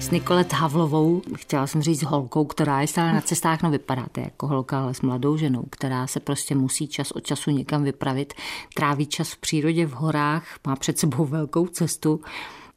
S 0.00 0.10
Nikolet 0.10 0.52
Havlovou, 0.52 1.22
chtěla 1.36 1.66
jsem 1.66 1.82
říct 1.82 2.02
holkou, 2.02 2.44
která 2.44 2.80
je 2.80 2.86
stále 2.86 3.12
na 3.12 3.20
cestách, 3.20 3.62
no 3.62 3.70
vypadáte 3.70 4.20
jako 4.20 4.46
holka, 4.46 4.82
ale 4.82 4.94
s 4.94 5.00
mladou 5.00 5.36
ženou, 5.36 5.64
která 5.70 6.06
se 6.06 6.20
prostě 6.20 6.54
musí 6.54 6.88
čas 6.88 7.10
od 7.10 7.26
času 7.26 7.50
někam 7.50 7.84
vypravit, 7.84 8.34
tráví 8.74 9.06
čas 9.06 9.32
v 9.32 9.36
přírodě, 9.36 9.86
v 9.86 9.92
horách, 9.92 10.44
má 10.66 10.76
před 10.76 10.98
sebou 10.98 11.24
velkou 11.24 11.66
cestu. 11.66 12.20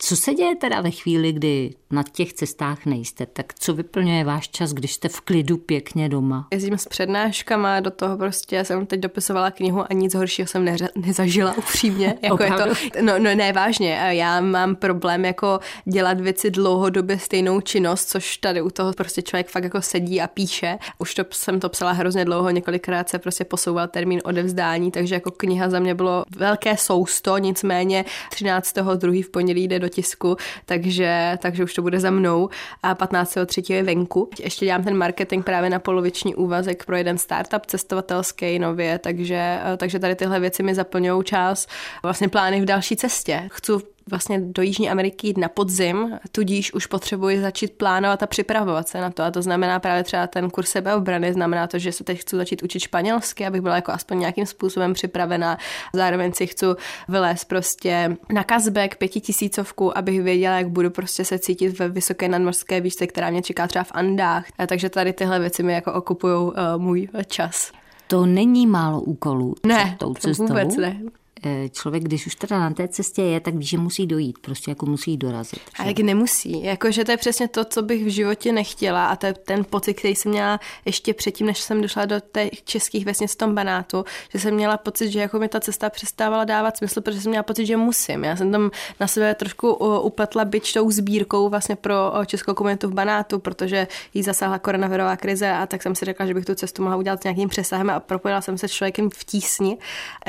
Co 0.01 0.15
se 0.15 0.33
děje 0.33 0.55
teda 0.55 0.81
ve 0.81 0.91
chvíli, 0.91 1.31
kdy 1.31 1.73
na 1.91 2.03
těch 2.11 2.33
cestách 2.33 2.85
nejste? 2.85 3.25
Tak 3.25 3.53
co 3.59 3.73
vyplňuje 3.73 4.23
váš 4.23 4.49
čas, 4.49 4.73
když 4.73 4.93
jste 4.93 5.09
v 5.09 5.21
klidu 5.21 5.57
pěkně 5.57 6.09
doma? 6.09 6.47
Jezdím 6.51 6.77
s 6.77 6.87
přednáškama, 6.87 7.79
do 7.79 7.91
toho 7.91 8.17
prostě 8.17 8.55
já 8.55 8.63
jsem 8.63 8.85
teď 8.85 8.99
dopisovala 8.99 9.51
knihu 9.51 9.81
a 9.81 9.93
nic 9.93 10.15
horšího 10.15 10.47
jsem 10.47 10.65
neře- 10.65 10.89
nezažila 10.95 11.53
upřímně. 11.57 12.15
jako 12.21 12.43
je 12.43 12.49
to, 12.49 12.63
no, 13.01 13.19
no 13.19 13.35
ne, 13.35 13.53
vážně. 13.53 13.99
Já 14.09 14.41
mám 14.41 14.75
problém 14.75 15.25
jako 15.25 15.59
dělat 15.85 16.21
věci 16.21 16.51
dlouhodobě 16.51 17.19
stejnou 17.19 17.61
činnost, 17.61 18.09
což 18.09 18.37
tady 18.37 18.61
u 18.61 18.69
toho 18.69 18.93
prostě 18.93 19.21
člověk 19.21 19.49
fakt 19.49 19.63
jako 19.63 19.81
sedí 19.81 20.21
a 20.21 20.27
píše. 20.27 20.77
Už 20.97 21.15
to 21.15 21.23
jsem 21.31 21.59
to 21.59 21.69
psala 21.69 21.91
hrozně 21.91 22.25
dlouho, 22.25 22.49
několikrát 22.49 23.09
se 23.09 23.19
prostě 23.19 23.45
posouval 23.45 23.87
termín 23.87 24.21
odevzdání, 24.23 24.91
takže 24.91 25.15
jako 25.15 25.31
kniha 25.31 25.69
za 25.69 25.79
mě 25.79 25.95
bylo 25.95 26.25
velké 26.37 26.77
sousto, 26.77 27.37
nicméně 27.37 28.05
13. 28.29 28.75
druhý 28.95 29.21
v 29.21 29.29
pondělí 29.29 29.67
jde 29.67 29.79
do 29.79 29.88
tisku, 29.89 30.37
takže, 30.65 31.37
takže 31.41 31.63
už 31.63 31.73
to 31.73 31.81
bude 31.81 31.99
za 31.99 32.11
mnou 32.11 32.49
a 32.83 32.95
15.3. 32.95 33.73
je 33.73 33.83
venku. 33.83 34.29
Ještě 34.39 34.65
dělám 34.65 34.83
ten 34.83 34.97
marketing 34.97 35.45
právě 35.45 35.69
na 35.69 35.79
poloviční 35.79 36.35
úvazek 36.35 36.85
pro 36.85 36.95
jeden 36.95 37.17
startup 37.17 37.65
cestovatelský 37.65 38.59
nově, 38.59 38.99
takže, 38.99 39.59
takže 39.77 39.99
tady 39.99 40.15
tyhle 40.15 40.39
věci 40.39 40.63
mi 40.63 40.75
zaplňují 40.75 41.23
čas. 41.23 41.67
Vlastně 42.03 42.29
plány 42.29 42.61
v 42.61 42.65
další 42.65 42.95
cestě. 42.95 43.49
Chci 43.51 43.71
vlastně 44.09 44.39
do 44.39 44.61
Jižní 44.61 44.89
Ameriky 44.89 45.27
jít 45.27 45.37
na 45.37 45.49
podzim, 45.49 46.19
tudíž 46.31 46.73
už 46.73 46.85
potřebuji 46.85 47.41
začít 47.41 47.71
plánovat 47.71 48.23
a 48.23 48.27
připravovat 48.27 48.87
se 48.87 49.01
na 49.01 49.09
to. 49.09 49.23
A 49.23 49.31
to 49.31 49.41
znamená 49.41 49.79
právě 49.79 50.03
třeba 50.03 50.27
ten 50.27 50.49
kurz 50.49 50.69
sebeobrany, 50.69 51.33
znamená 51.33 51.67
to, 51.67 51.79
že 51.79 51.91
se 51.91 52.03
teď 52.03 52.19
chci 52.19 52.35
začít 52.35 52.63
učit 52.63 52.79
španělsky, 52.79 53.45
abych 53.45 53.61
byla 53.61 53.75
jako 53.75 53.91
aspoň 53.91 54.19
nějakým 54.19 54.45
způsobem 54.45 54.93
připravená. 54.93 55.57
Zároveň 55.93 56.33
si 56.33 56.47
chci 56.47 56.65
vylézt 57.09 57.47
prostě 57.47 58.17
na 58.33 58.43
kazbek 58.43 58.97
pětitisícovku, 58.97 59.97
abych 59.97 60.21
věděla, 60.21 60.57
jak 60.57 60.69
budu 60.69 60.89
prostě 60.89 61.25
se 61.25 61.39
cítit 61.39 61.79
ve 61.79 61.89
vysoké 61.89 62.27
nadmořské 62.27 62.81
výšce, 62.81 63.07
která 63.07 63.29
mě 63.29 63.41
čeká 63.41 63.67
třeba 63.67 63.83
v 63.83 63.91
Andách. 63.91 64.45
A 64.57 64.67
takže 64.67 64.89
tady 64.89 65.13
tyhle 65.13 65.39
věci 65.39 65.63
mi 65.63 65.73
jako 65.73 65.93
okupují 65.93 66.33
uh, 66.33 66.53
můj 66.77 67.07
čas. 67.27 67.71
To 68.07 68.25
není 68.25 68.67
málo 68.67 69.01
úkolů. 69.01 69.55
Ne, 69.65 69.95
tou 69.99 70.13
cestou. 70.13 70.47
vůbec 70.47 70.77
ne. 70.77 71.01
Eh, 71.45 71.69
člověk, 71.69 72.03
když 72.03 72.27
už 72.27 72.35
teda 72.35 72.59
na 72.59 72.69
té 72.69 72.87
cestě 72.87 73.21
je, 73.21 73.39
tak 73.39 73.55
ví, 73.55 73.65
že 73.65 73.77
musí 73.77 74.07
dojít, 74.07 74.39
prostě 74.39 74.71
jako 74.71 74.85
musí 74.85 75.17
dorazit. 75.17 75.59
Že? 75.59 75.83
A 75.83 75.85
jak 75.85 75.99
nemusí, 75.99 76.63
jakože 76.63 77.05
to 77.05 77.11
je 77.11 77.17
přesně 77.17 77.47
to, 77.47 77.65
co 77.65 77.81
bych 77.81 78.05
v 78.05 78.07
životě 78.07 78.51
nechtěla 78.51 79.07
a 79.07 79.15
to 79.15 79.25
je 79.25 79.33
ten 79.33 79.65
pocit, 79.65 79.93
který 79.93 80.15
jsem 80.15 80.31
měla 80.31 80.59
ještě 80.85 81.13
předtím, 81.13 81.47
než 81.47 81.59
jsem 81.59 81.81
došla 81.81 82.05
do 82.05 82.15
těch 82.19 82.63
českých 82.63 83.05
vesnic 83.05 83.33
v 83.33 83.35
tom 83.35 83.55
banátu, 83.55 84.05
že 84.33 84.39
jsem 84.39 84.53
měla 84.53 84.77
pocit, 84.77 85.11
že 85.11 85.19
jako 85.19 85.39
mi 85.39 85.49
ta 85.49 85.59
cesta 85.59 85.89
přestávala 85.89 86.43
dávat 86.43 86.77
smysl, 86.77 87.01
protože 87.01 87.21
jsem 87.21 87.29
měla 87.29 87.43
pocit, 87.43 87.65
že 87.65 87.77
musím. 87.77 88.23
Já 88.23 88.35
jsem 88.35 88.51
tam 88.51 88.71
na 88.99 89.07
sebe 89.07 89.35
trošku 89.35 89.73
upletla 89.99 90.45
byč 90.45 90.73
tou 90.73 90.91
sbírkou 90.91 91.49
vlastně 91.49 91.75
pro 91.75 91.95
českou 92.25 92.53
komunitu 92.53 92.89
v 92.89 92.93
banátu, 92.93 93.39
protože 93.39 93.87
jí 94.13 94.23
zasáhla 94.23 94.59
koronavirová 94.59 95.17
krize 95.17 95.51
a 95.51 95.65
tak 95.65 95.83
jsem 95.83 95.95
si 95.95 96.05
řekla, 96.05 96.25
že 96.25 96.33
bych 96.33 96.45
tu 96.45 96.55
cestu 96.55 96.81
mohla 96.81 96.97
udělat 96.97 97.23
nějakým 97.23 97.49
přesahem 97.49 97.89
a 97.89 97.99
propojila 97.99 98.41
jsem 98.41 98.57
se 98.57 98.67
s 98.67 98.71
člověkem 98.71 99.09
v 99.09 99.23
tísni. 99.23 99.77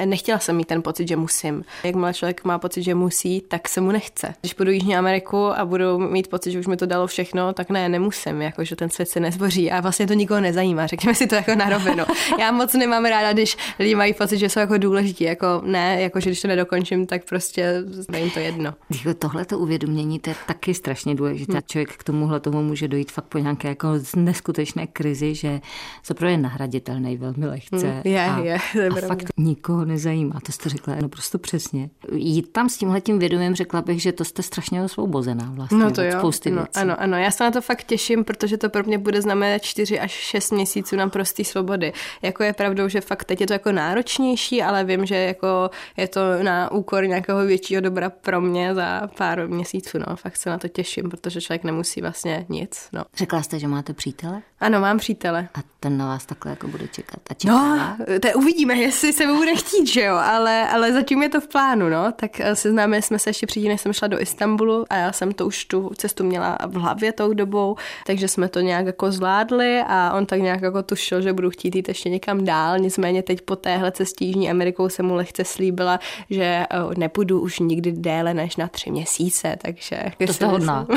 Nechtěla 0.05 0.39
jsem 0.39 0.57
mít 0.57 0.69
ten 0.69 0.83
pocit 0.83 1.00
pocit, 1.01 1.09
že 1.09 1.17
musím. 1.17 1.65
Jakmile 1.85 2.15
člověk 2.15 2.45
má 2.45 2.59
pocit, 2.59 2.83
že 2.83 2.95
musí, 2.95 3.41
tak 3.41 3.69
se 3.69 3.81
mu 3.81 3.93
nechce. 3.93 4.35
Když 4.41 4.55
půjdu 4.55 4.71
Jižní 4.71 4.97
Ameriku 4.97 5.47
a 5.47 5.65
budu 5.65 5.99
mít 5.99 6.29
pocit, 6.29 6.53
že 6.53 6.59
už 6.59 6.67
mi 6.67 6.77
to 6.77 6.87
dalo 6.87 7.07
všechno, 7.07 7.53
tak 7.53 7.71
ne, 7.71 7.89
nemusím, 7.89 8.43
jako 8.43 8.65
že 8.65 8.77
ten 8.77 8.91
svět 8.91 9.09
se 9.09 9.21
nezboří 9.21 9.71
a 9.71 9.81
vlastně 9.81 10.07
to 10.07 10.15
nikoho 10.15 10.41
nezajímá. 10.41 10.87
Řekněme 10.87 11.15
si 11.15 11.27
to 11.27 11.35
jako 11.35 11.55
na 11.55 11.69
rovinu. 11.69 12.05
Já 12.39 12.53
moc 12.53 12.75
nemám 12.75 13.05
ráda, 13.05 13.33
když 13.33 13.57
lidi 13.79 13.95
mají 13.95 14.15
pocit, 14.15 14.39
že 14.39 14.49
jsou 14.49 14.61
jako 14.61 14.79
důležití, 14.79 15.25
jako 15.25 15.63
ne, 15.65 16.01
jako 16.01 16.21
že 16.21 16.31
když 16.31 16.43
to 16.43 16.49
nedokončím, 16.49 17.07
tak 17.07 17.25
prostě 17.25 17.83
jim 18.17 18.31
to 18.31 18.39
jedno. 18.39 18.75
Tohle 19.19 19.45
to 19.45 19.59
uvědomění, 19.59 20.19
to 20.19 20.31
je 20.31 20.37
taky 20.47 20.75
strašně 20.75 21.15
důležité. 21.15 21.53
Hmm. 21.53 21.63
Člověk 21.67 21.97
k 21.97 22.05
tomuhle 22.05 22.41
tomu 22.41 22.63
může 22.63 22.89
dojít 22.89 23.13
fakt 23.13 23.25
po 23.25 23.39
nějaké 23.39 23.69
jako 23.69 23.89
neskutečné 24.17 24.87
krizi, 24.87 25.35
že 25.35 25.61
se 26.03 26.27
je 26.27 26.39
nahraditelný 26.39 27.17
velmi 27.17 27.47
lehce. 27.47 27.91
Hmm, 27.91 28.03
je, 28.05 28.25
a, 28.25 28.41
je, 28.41 28.55
a 28.55 29.07
fakt 29.07 29.25
nikoho 29.37 29.85
nezajímá. 29.85 30.41
To 30.47 30.53
jste 30.53 30.69
řekla 30.69 30.90
no 31.01 31.09
prostě 31.09 31.39
přesně. 31.39 31.91
Jít 32.13 32.53
tam 32.53 32.69
s 32.69 32.77
tímhletím 32.77 33.19
vědomím 33.19 33.55
řekla 33.55 33.83
bych, 33.83 34.03
že 34.03 34.13
to 34.13 34.25
jste 34.25 34.43
strašně 34.43 34.83
osvobozená 34.83 35.53
vlastně 35.55 35.79
no 35.79 35.91
to 35.91 36.03
jo. 36.03 36.19
spousty 36.19 36.51
no, 36.51 36.57
věcí. 36.57 36.71
Ano, 36.75 37.01
ano, 37.01 37.17
já 37.17 37.31
se 37.31 37.45
na 37.45 37.51
to 37.51 37.61
fakt 37.61 37.83
těším, 37.83 38.25
protože 38.25 38.57
to 38.57 38.71
pro 38.71 38.85
mě 38.85 38.99
bude 38.99 39.23
znamenat 39.23 39.63
4 39.63 40.01
až 40.01 40.13
6 40.13 40.53
měsíců 40.53 40.97
na 40.97 41.09
prostý 41.09 41.45
svobody. 41.45 41.93
Jako 42.23 42.43
je 42.43 42.53
pravdou, 42.53 42.89
že 42.89 43.01
fakt 43.01 43.25
teď 43.25 43.41
je 43.41 43.47
to 43.47 43.53
jako 43.53 43.73
náročnější, 43.73 44.63
ale 44.63 44.85
vím, 44.85 45.07
že 45.07 45.15
jako 45.15 45.71
je 45.97 46.09
to 46.09 46.21
na 46.43 46.71
úkor 46.73 47.07
nějakého 47.07 47.47
většího 47.47 47.81
dobra 47.81 48.11
pro 48.11 48.41
mě 48.41 48.75
za 48.75 49.09
pár 49.19 49.49
měsíců, 49.49 49.99
no. 49.99 50.17
Fakt 50.17 50.37
se 50.37 50.51
na 50.51 50.59
to 50.59 50.69
těším, 50.69 51.11
protože 51.11 51.41
člověk 51.41 51.65
nemusí 51.65 52.01
vlastně 52.01 52.47
nic, 52.49 52.89
no. 52.93 53.05
Řekla 53.17 53.43
jste, 53.43 53.59
že 53.59 53.69
máte 53.69 53.93
přítele? 53.93 54.43
Ano, 54.61 54.81
mám 54.81 54.99
přítele. 54.99 55.49
A 55.55 55.59
ten 55.81 55.99
na 55.99 56.07
vás 56.07 56.27
takhle 56.27 56.51
jako 56.51 56.69
bude 56.69 56.89
čekat. 56.89 57.21
A 57.31 57.35
čeká? 57.35 57.53
no, 57.53 57.97
to 58.21 58.39
uvidíme, 58.39 58.75
jestli 58.75 59.13
se 59.13 59.27
mu 59.27 59.37
bude 59.37 59.55
chtít, 59.55 59.87
že 59.87 60.01
jo, 60.01 60.15
ale, 60.17 60.69
ale 60.69 60.80
zatím 60.89 61.23
je 61.23 61.29
to 61.29 61.41
v 61.41 61.49
plánu, 61.49 61.89
no. 61.89 62.13
Tak 62.13 62.41
eh, 62.41 62.57
seznámili 62.57 63.03
jsme 63.03 63.19
se 63.19 63.31
ještě 63.31 63.47
předtím, 63.47 63.69
než 63.69 63.81
jsem 63.81 63.93
šla 63.93 64.09
do 64.09 64.21
Istanbulu 64.21 64.85
a 64.91 64.97
já 64.97 65.13
jsem 65.13 65.33
to 65.33 65.47
už 65.47 65.65
tu 65.65 65.91
cestu 65.97 66.25
měla 66.25 66.59
v 66.67 66.75
hlavě 66.75 67.13
tou 67.13 67.33
dobou, 67.33 67.77
takže 68.07 68.29
jsme 68.29 68.49
to 68.49 68.61
nějak 68.61 68.87
jako 68.87 69.13
zvládli 69.13 69.83
a 69.87 70.13
on 70.17 70.27
tak 70.27 70.41
nějak 70.41 70.63
jako 70.63 70.83
tušil, 70.83 71.23
že 71.23 71.33
budu 71.33 71.51
chtít 71.51 71.77
jít 71.77 71.89
ještě 71.89 72.09
někam 72.09 72.45
dál, 72.45 72.79
nicméně 72.79 73.23
teď 73.23 73.41
po 73.41 73.57
téhle 73.57 73.93
cestě 73.93 74.25
Jižní 74.25 74.51
Amerikou 74.51 74.89
jsem 74.89 75.07
mu 75.07 75.15
lehce 75.15 75.45
slíbila, 75.45 76.01
že 76.31 76.45
eh, 76.45 76.67
nepůjdu 76.97 77.41
už 77.41 77.59
nikdy 77.59 77.93
déle 77.93 78.35
než 78.35 78.57
na 78.57 78.69
tři 78.69 78.91
měsíce, 78.91 79.57
takže... 79.63 79.97
To 80.27 80.33
jste 80.33 80.47
hodná. 80.47 80.87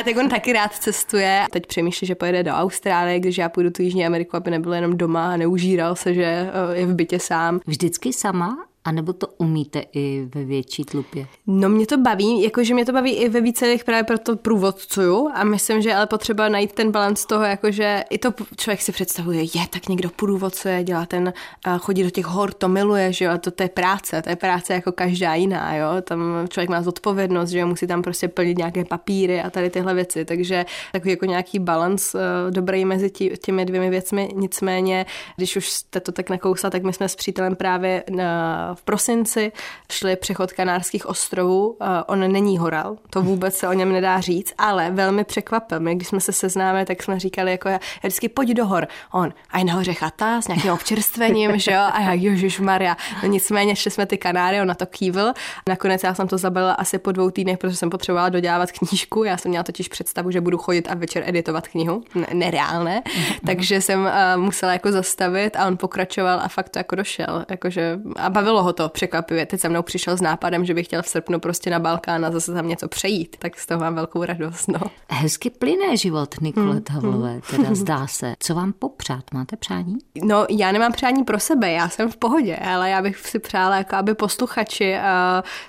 A 0.00 0.02
tak 0.02 0.16
on 0.16 0.28
taky 0.28 0.52
rád 0.52 0.72
cestuje. 0.72 1.46
Teď 1.50 1.66
přemýšlí, 1.66 2.06
že 2.06 2.14
pojede 2.14 2.42
do 2.42 2.50
Austrálie, 2.50 3.20
když 3.20 3.38
já 3.38 3.48
půjdu 3.48 3.70
tu 3.70 3.82
Jižní 3.82 4.06
Ameriku, 4.06 4.36
aby 4.36 4.50
nebyl 4.50 4.74
jenom 4.74 4.96
doma 4.96 5.32
a 5.32 5.36
neužíral 5.36 5.96
se, 5.96 6.14
že 6.14 6.24
eh, 6.24 6.50
je 6.78 6.86
v 6.86 6.94
bytě 6.94 7.18
sám. 7.18 7.60
Vždycky 7.66 8.12
sama 8.20 8.69
a 8.84 8.92
nebo 8.92 9.12
to 9.12 9.26
umíte 9.38 9.84
i 9.92 10.28
ve 10.34 10.44
větší 10.44 10.84
tlupě? 10.84 11.26
No 11.46 11.68
mě 11.68 11.86
to 11.86 11.98
baví, 11.98 12.42
jakože 12.42 12.74
mě 12.74 12.84
to 12.84 12.92
baví 12.92 13.12
i 13.12 13.28
ve 13.28 13.40
více 13.40 13.76
právě 13.84 14.04
proto 14.04 14.36
průvodcuju 14.36 15.28
a 15.34 15.44
myslím, 15.44 15.82
že 15.82 15.94
ale 15.94 16.06
potřeba 16.06 16.48
najít 16.48 16.72
ten 16.72 16.90
balans 16.90 17.26
toho, 17.26 17.44
jakože 17.44 18.04
i 18.10 18.18
to 18.18 18.34
člověk 18.56 18.82
si 18.82 18.92
představuje, 18.92 19.42
je 19.42 19.66
tak 19.70 19.88
někdo 19.88 20.10
průvodcuje, 20.10 20.84
dělá 20.84 21.06
ten, 21.06 21.32
chodí 21.78 22.02
do 22.02 22.10
těch 22.10 22.26
hor, 22.26 22.52
to 22.52 22.68
miluje, 22.68 23.12
že 23.12 23.24
jo, 23.24 23.30
a 23.30 23.38
to, 23.38 23.50
to 23.50 23.62
je 23.62 23.68
práce, 23.68 24.22
to 24.22 24.30
je 24.30 24.36
práce 24.36 24.74
jako 24.74 24.92
každá 24.92 25.34
jiná, 25.34 25.74
jo, 25.74 25.88
tam 26.02 26.20
člověk 26.48 26.70
má 26.70 26.82
zodpovědnost, 26.82 27.50
že 27.50 27.58
jo, 27.58 27.66
musí 27.66 27.86
tam 27.86 28.02
prostě 28.02 28.28
plnit 28.28 28.58
nějaké 28.58 28.84
papíry 28.84 29.42
a 29.42 29.50
tady 29.50 29.70
tyhle 29.70 29.94
věci, 29.94 30.24
takže 30.24 30.66
takový 30.92 31.10
jako 31.10 31.24
nějaký 31.24 31.58
balans 31.58 32.14
uh, 32.14 32.20
dobrý 32.50 32.84
mezi 32.84 33.10
tí, 33.10 33.30
těmi 33.44 33.64
dvěmi 33.64 33.90
věcmi, 33.90 34.28
nicméně, 34.34 35.06
když 35.36 35.56
už 35.56 35.70
jste 35.70 36.00
to 36.00 36.12
tak 36.12 36.30
nakousla, 36.30 36.70
tak 36.70 36.82
my 36.82 36.92
jsme 36.92 37.08
s 37.08 37.16
přítelem 37.16 37.56
právě 37.56 38.04
na 38.10 38.70
v 38.80 38.82
prosinci 38.82 39.52
šli 39.92 40.16
přechod 40.16 40.52
Kanárských 40.52 41.06
ostrovů. 41.06 41.76
On 42.06 42.32
není 42.32 42.58
horal, 42.58 42.96
to 43.10 43.22
vůbec 43.22 43.56
se 43.56 43.68
o 43.68 43.72
něm 43.72 43.92
nedá 43.92 44.20
říct, 44.20 44.54
ale 44.58 44.90
velmi 44.90 45.24
překvapil 45.24 45.80
mě. 45.80 45.94
Když 45.94 46.08
jsme 46.08 46.20
se 46.20 46.32
seznámili, 46.32 46.84
tak 46.84 47.02
jsme 47.02 47.18
říkali, 47.18 47.50
jako 47.50 47.68
já, 47.68 47.74
já 47.74 47.80
vždycky 48.02 48.28
pojď 48.28 48.48
do 48.50 48.66
hor. 48.66 48.88
On, 49.12 49.32
a 49.50 49.58
je 49.58 49.64
nahoře 49.64 49.92
chata 49.92 50.40
s 50.40 50.48
nějakým 50.48 50.72
občerstvením, 50.72 51.58
že 51.58 51.72
jo? 51.72 51.80
A 51.92 52.00
já, 52.00 52.12
Ježíš 52.12 52.60
Maria. 52.60 52.96
No 53.22 53.28
nicméně 53.28 53.76
šli 53.76 53.90
jsme 53.90 54.06
ty 54.06 54.18
Kanáry, 54.18 54.60
on 54.60 54.66
na 54.66 54.74
to 54.74 54.86
kývl. 54.86 55.32
Nakonec 55.68 56.02
já 56.02 56.14
jsem 56.14 56.28
to 56.28 56.38
zabila 56.38 56.72
asi 56.72 56.98
po 56.98 57.12
dvou 57.12 57.30
týdnech, 57.30 57.58
protože 57.58 57.76
jsem 57.76 57.90
potřebovala 57.90 58.28
dodělávat 58.28 58.72
knížku. 58.72 59.24
Já 59.24 59.36
jsem 59.36 59.48
měla 59.48 59.64
totiž 59.64 59.88
představu, 59.88 60.30
že 60.30 60.40
budu 60.40 60.58
chodit 60.58 60.88
a 60.88 60.94
večer 60.94 61.22
editovat 61.26 61.68
knihu. 61.68 62.02
Ne, 62.14 62.26
nereálné. 62.32 63.02
Mm-hmm. 63.04 63.38
Takže 63.46 63.80
jsem 63.80 64.00
uh, 64.00 64.42
musela 64.42 64.72
jako 64.72 64.92
zastavit 64.92 65.56
a 65.56 65.66
on 65.66 65.76
pokračoval 65.76 66.40
a 66.40 66.48
fakt 66.48 66.68
to 66.68 66.78
jako 66.78 66.94
došel. 66.94 67.44
Jakože, 67.50 67.98
a 68.16 68.30
bavilo 68.30 68.59
bavilo 68.60 68.62
ho 68.62 68.72
to 68.72 68.88
překvapivě. 68.88 69.46
Teď 69.46 69.60
se 69.60 69.68
mnou 69.68 69.82
přišel 69.82 70.16
s 70.16 70.20
nápadem, 70.20 70.64
že 70.64 70.74
bych 70.74 70.86
chtěl 70.86 71.02
v 71.02 71.08
srpnu 71.08 71.40
prostě 71.40 71.70
na 71.70 71.78
Balkán 71.78 72.24
a 72.24 72.30
zase 72.30 72.54
tam 72.54 72.68
něco 72.68 72.88
přejít. 72.88 73.36
Tak 73.38 73.58
z 73.58 73.66
toho 73.66 73.80
mám 73.80 73.94
velkou 73.94 74.24
radost. 74.24 74.68
No. 74.68 74.80
Hezky 75.10 75.50
plyné 75.50 75.96
život 75.96 76.34
Nikolet 76.40 76.90
hmm. 76.90 76.94
Havlové, 76.94 77.40
teda 77.50 77.68
zdá 77.74 78.06
se. 78.06 78.34
Co 78.38 78.54
vám 78.54 78.72
popřát? 78.72 79.24
Máte 79.34 79.56
přání? 79.56 79.96
No, 80.24 80.46
já 80.50 80.72
nemám 80.72 80.92
přání 80.92 81.24
pro 81.24 81.38
sebe, 81.38 81.72
já 81.72 81.88
jsem 81.88 82.10
v 82.10 82.16
pohodě, 82.16 82.56
ale 82.56 82.90
já 82.90 83.02
bych 83.02 83.16
si 83.18 83.38
přála, 83.38 83.76
jako 83.76 83.96
aby 83.96 84.14
posluchači 84.14 84.94
uh, 84.94 85.00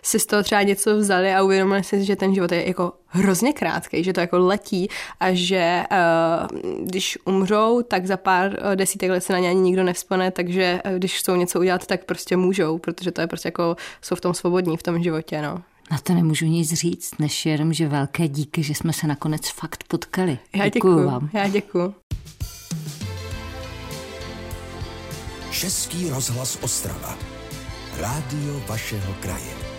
si 0.02 0.20
z 0.20 0.26
toho 0.26 0.44
třeba 0.44 0.62
něco 0.62 0.98
vzali 0.98 1.34
a 1.34 1.44
uvědomili 1.44 1.84
si, 1.84 2.06
že 2.06 2.16
ten 2.16 2.36
život 2.36 2.52
je 2.52 2.68
jako 2.68 2.94
hrozně 3.12 3.54
krátký, 3.54 4.04
že 4.04 4.14
to 4.14 4.20
jako 4.20 4.40
letí 4.40 4.88
a 5.20 5.28
že 5.32 5.84
uh, 5.92 6.86
když 6.86 7.18
umřou, 7.26 7.82
tak 7.82 8.06
za 8.06 8.18
pár 8.18 8.52
uh, 8.52 8.76
desítek 8.76 9.10
let 9.10 9.22
se 9.22 9.34
na 9.34 9.40
ně 9.40 9.50
ani 9.50 9.60
nikdo 9.60 9.84
nevzpone, 9.84 10.32
takže 10.32 10.82
uh, 10.86 10.92
když 10.92 11.20
chcou 11.20 11.36
něco 11.36 11.60
udělat, 11.60 11.86
tak 11.86 12.06
prostě 12.06 12.38
můžou, 12.38 12.78
protože 12.78 13.12
to 13.12 13.22
je 13.22 13.28
prostě 13.28 13.48
jako, 13.48 13.76
jsou 14.02 14.16
v 14.16 14.22
tom 14.22 14.34
svobodní, 14.34 14.78
v 14.78 14.84
tom 14.84 15.04
životě, 15.04 15.42
no. 15.42 15.62
Na 15.92 15.98
to 15.98 16.14
nemůžu 16.14 16.46
nic 16.46 16.74
říct, 16.74 17.20
než 17.20 17.46
jenom, 17.46 17.74
že 17.74 17.88
velké 17.88 18.28
díky, 18.28 18.64
že 18.64 18.76
jsme 18.76 18.94
se 18.94 19.08
nakonec 19.08 19.50
fakt 19.50 19.84
potkali. 19.88 20.40
Já 20.56 20.68
děkuji 20.68 21.06
vám. 21.06 21.30
Já 21.34 21.48
děkuji. 21.48 21.94
Český 25.52 26.10
rozhlas 26.10 26.58
Ostrava. 26.62 27.18
Rádio 27.98 28.62
vašeho 28.68 29.14
kraje. 29.22 29.71